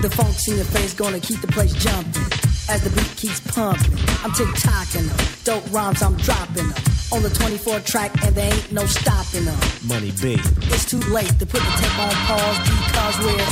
[0.00, 2.41] The funk's in your face gonna keep the place jumping.
[2.72, 5.16] As the beat keeps pumping, I'm tick-tocking them.
[5.44, 6.82] Dope rhymes, I'm dropping them.
[7.12, 9.58] On the 24 track, and there ain't no stopping them.
[9.84, 10.38] Money B.
[10.72, 13.46] It's too late to put the tape on pause because we're.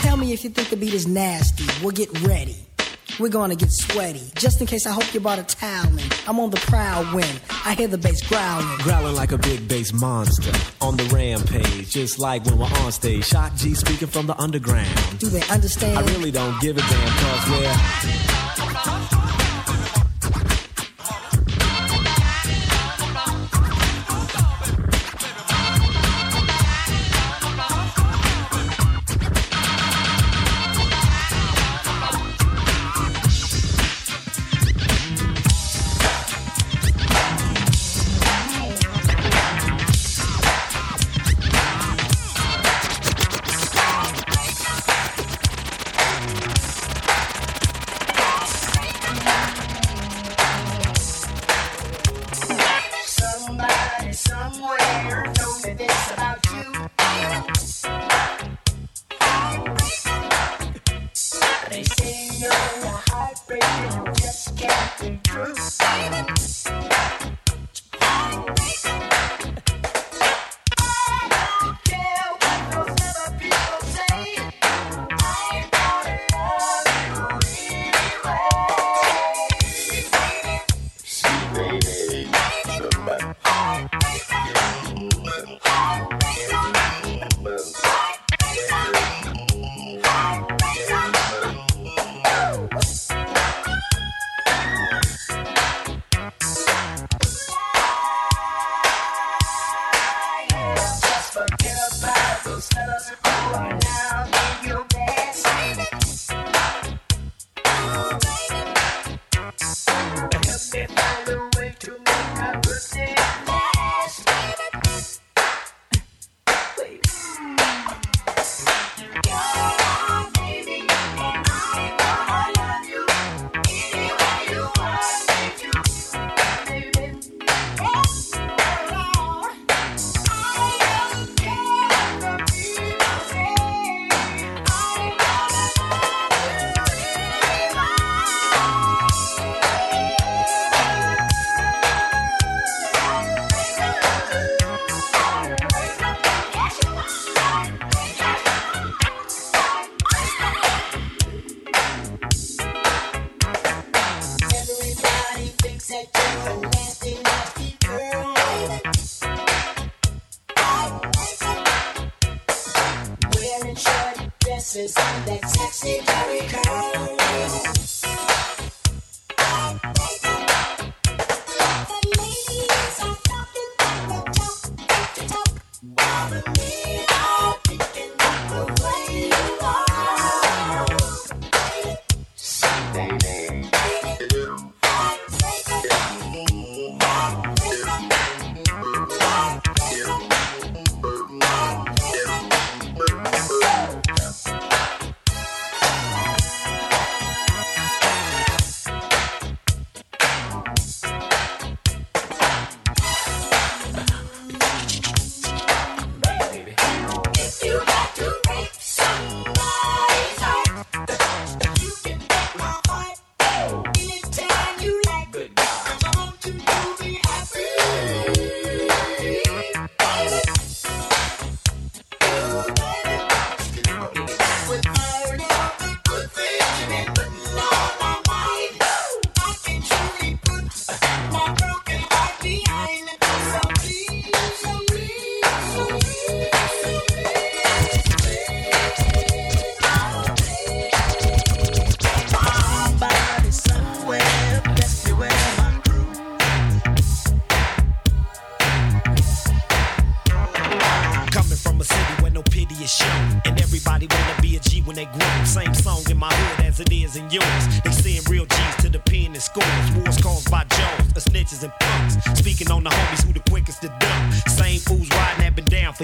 [0.00, 1.66] Tell me if you think the beat is nasty.
[1.82, 2.66] We'll get ready.
[3.18, 4.30] We're gonna get sweaty.
[4.34, 6.04] Just in case I hope you brought a towel in.
[6.28, 8.78] I'm on the prowl when I hear the bass growling.
[8.78, 10.52] Growling like a big bass monster
[10.82, 13.24] on the rampage, just like when we're on stage.
[13.24, 15.18] Shock G speaking from the underground.
[15.18, 15.98] Do they understand?
[15.98, 17.50] I really don't give a damn cause
[19.12, 19.15] we're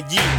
[0.03, 0.32] for years.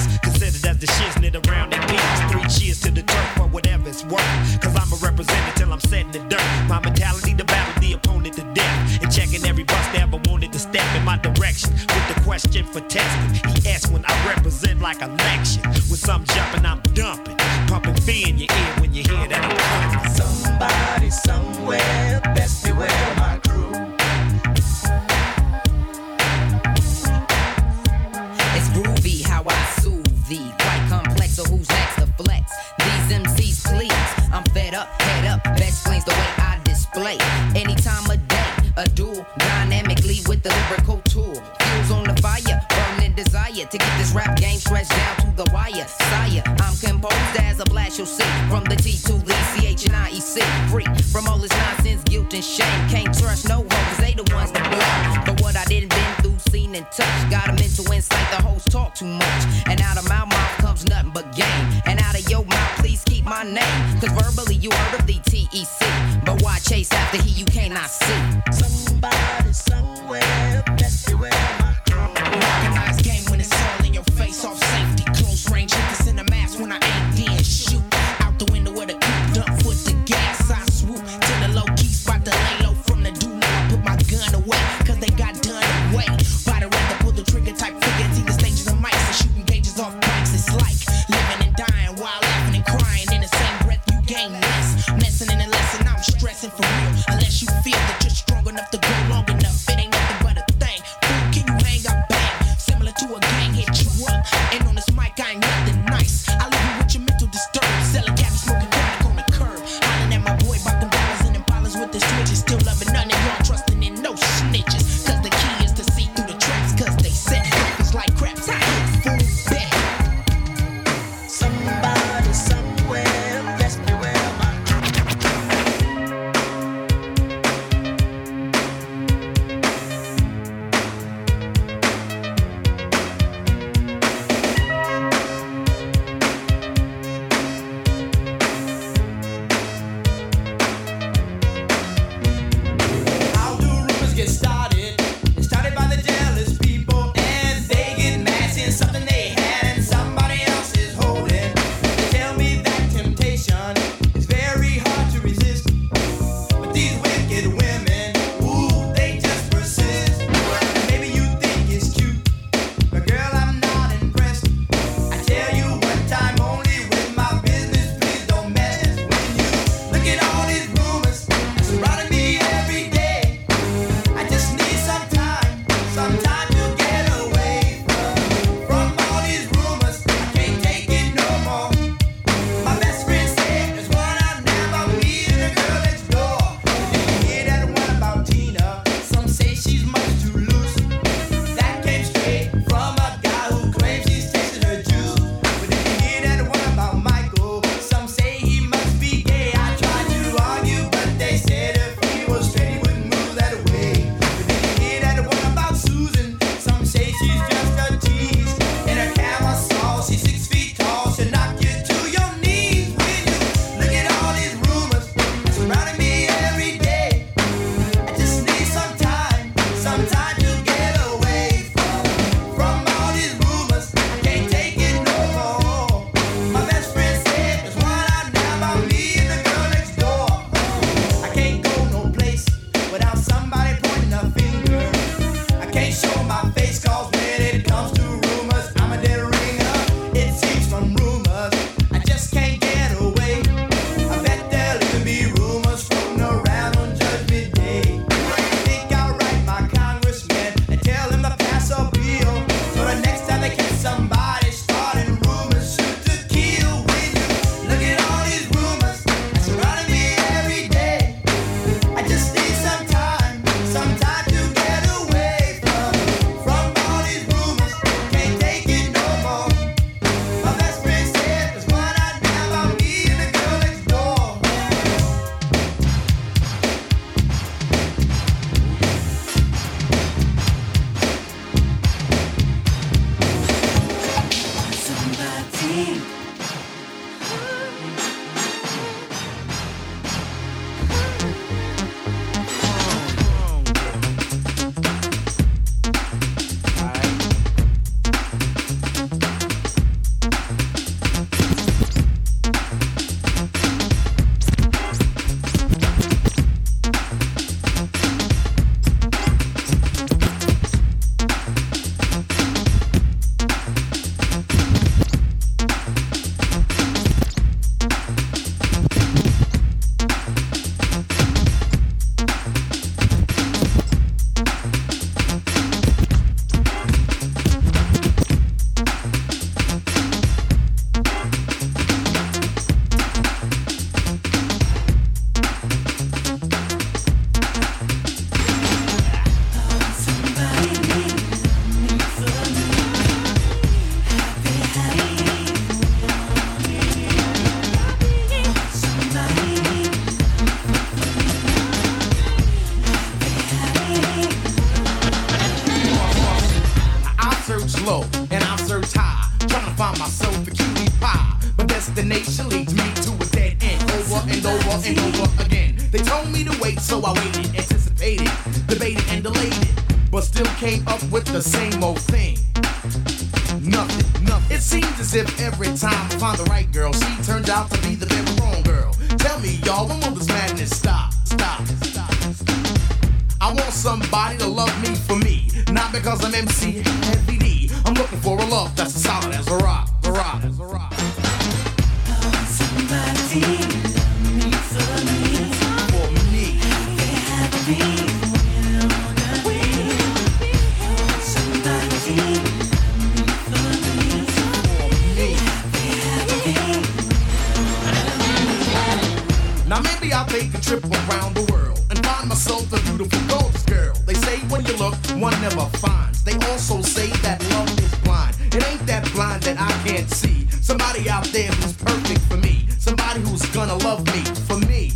[421.33, 422.67] There who's perfect for me.
[422.77, 424.91] Somebody who's gonna love me for me.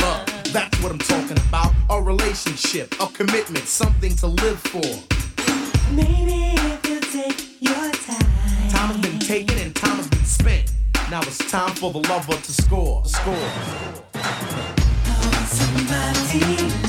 [0.00, 1.72] Love, that's what I'm talking about.
[1.88, 4.90] A relationship, a commitment, something to live for.
[5.94, 8.70] Maybe if you take your time.
[8.70, 10.72] Time has been taken and time has been spent.
[11.12, 13.04] Now it's time for the lover to score.
[13.04, 13.50] Score.
[15.46, 16.87] Somebody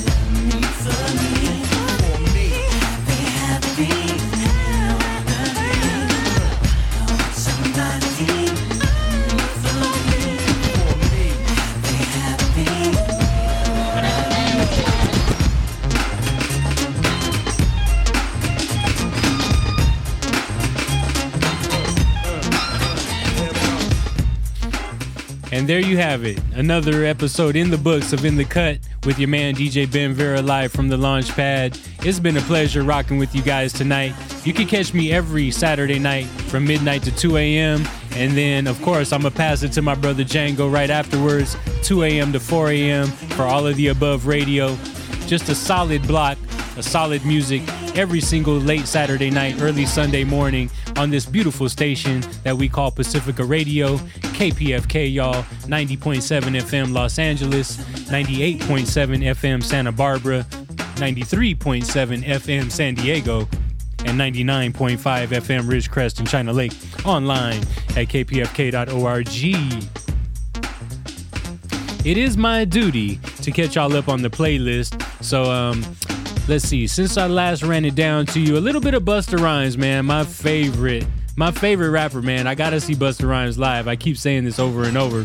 [25.70, 26.42] there you have it.
[26.56, 30.42] Another episode in the books of In the Cut with your man DJ Ben Vera
[30.42, 31.78] live from the launch pad.
[32.00, 34.16] It's been a pleasure rocking with you guys tonight.
[34.44, 37.88] You can catch me every Saturday night from midnight to 2 a.m.
[38.14, 41.56] And then, of course, I'm going to pass it to my brother Django right afterwards,
[41.84, 42.34] 2 a.m.
[42.34, 43.06] to 4 a.m.
[43.06, 44.76] for all of the above radio.
[45.28, 46.40] Just a solid block,
[46.78, 47.62] a solid music
[47.96, 52.92] every single late Saturday night, early Sunday morning on this beautiful station that we call
[52.92, 57.78] Pacifica Radio, KPFK, y'all, 90.7 FM Los Angeles,
[58.10, 60.46] 98.7 FM Santa Barbara,
[60.96, 63.48] 93.7 FM San Diego,
[64.06, 66.74] and 99.5 FM Ridgecrest and China Lake
[67.06, 67.60] online
[67.96, 69.28] at kpfk.org.
[72.06, 75.02] It is my duty to catch y'all up on the playlist.
[75.22, 75.84] So, um,
[76.50, 76.88] let's see.
[76.88, 80.06] Since I last ran it down to you, a little bit of Busta Rhymes, man.
[80.06, 81.06] My favorite,
[81.36, 82.48] my favorite rapper, man.
[82.48, 83.88] I gotta see Busta Rhymes live.
[83.88, 85.22] I keep saying this over and over.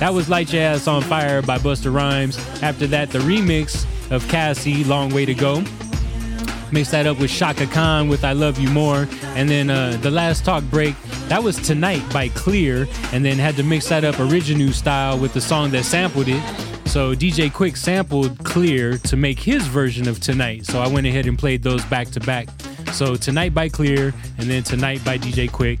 [0.00, 2.38] That was Light Your Ass on Fire by Busta Rhymes.
[2.62, 5.62] After that, the remix of Cassie, Long Way to Go.
[6.72, 9.06] Mix that up with Chaka Khan with I Love You More.
[9.34, 10.94] And then uh, the last talk break,
[11.28, 12.88] that was Tonight by Kleeer.
[13.12, 16.42] And then had to mix that up original style with the song that sampled it.
[16.88, 20.64] So DJ Quik sampled Kleeer to make his version of Tonight.
[20.64, 22.48] So I went ahead and played those back to back.
[22.92, 25.78] So Tonight by Kleeer and then Tonight by DJ Quik.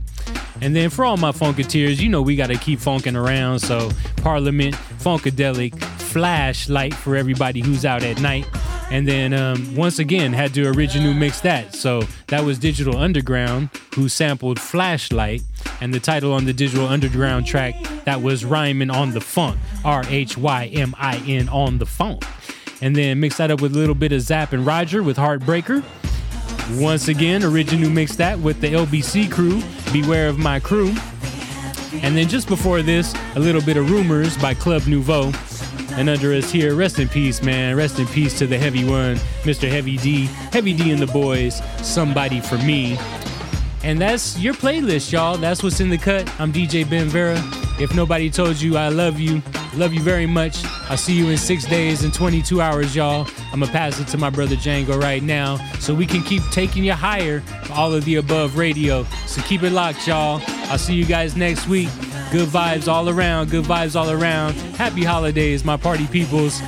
[0.60, 3.60] And then for all my Funketeers, you know we got to keep funking around.
[3.60, 8.46] So Parliament, Funkadelic, Flashlight for everybody who's out at night.
[8.90, 11.74] And then um, once again had to original mix that.
[11.74, 15.42] So that was Digital Underground who sampled Flashlight.
[15.80, 17.74] And the title on the Digital Underground track
[18.04, 19.58] that was Rhyming on the Funk.
[19.84, 22.24] R H Y M I N on the Funk.
[22.80, 25.84] And then mix that up with a little bit of Zapp and Roger with Heartbreaker.
[26.80, 29.62] Once again, original mix that with the LBC crew,
[29.92, 30.94] Beware of My Crew.
[32.02, 35.32] And then just before this, a little bit of Rumors by Club Nouveau.
[35.98, 37.74] And under us here, rest in peace, man.
[37.74, 39.68] Rest in peace to the heavy one, Mr.
[39.68, 40.26] Heavy D.
[40.52, 42.96] Heavy D and the boys, Somebody for Me.
[43.82, 45.36] And that's your playlist, y'all.
[45.36, 46.32] That's what's in the cut.
[46.38, 47.36] I'm DJ Ben Vera.
[47.80, 49.40] If nobody told you I love you,
[49.74, 50.64] love you very much.
[50.90, 53.24] I'll see you in six days and 22 hours, y'all.
[53.52, 56.82] I'm gonna pass it to my brother Django right now so we can keep taking
[56.82, 59.04] you higher for all of the above radio.
[59.26, 60.42] So keep it locked, y'all.
[60.70, 61.88] I'll see you guys next week.
[62.32, 64.54] Good vibes all around, good vibes all around.
[64.76, 66.60] Happy holidays, my party peoples.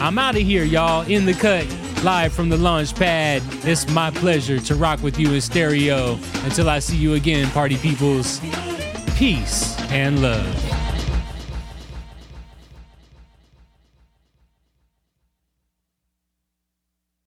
[0.00, 1.66] I'm out of here, y'all, in the cut,
[2.04, 3.42] live from the launch pad.
[3.64, 6.18] It's my pleasure to rock with you in stereo.
[6.44, 8.40] Until I see you again, party peoples.
[9.16, 10.83] Peace and love.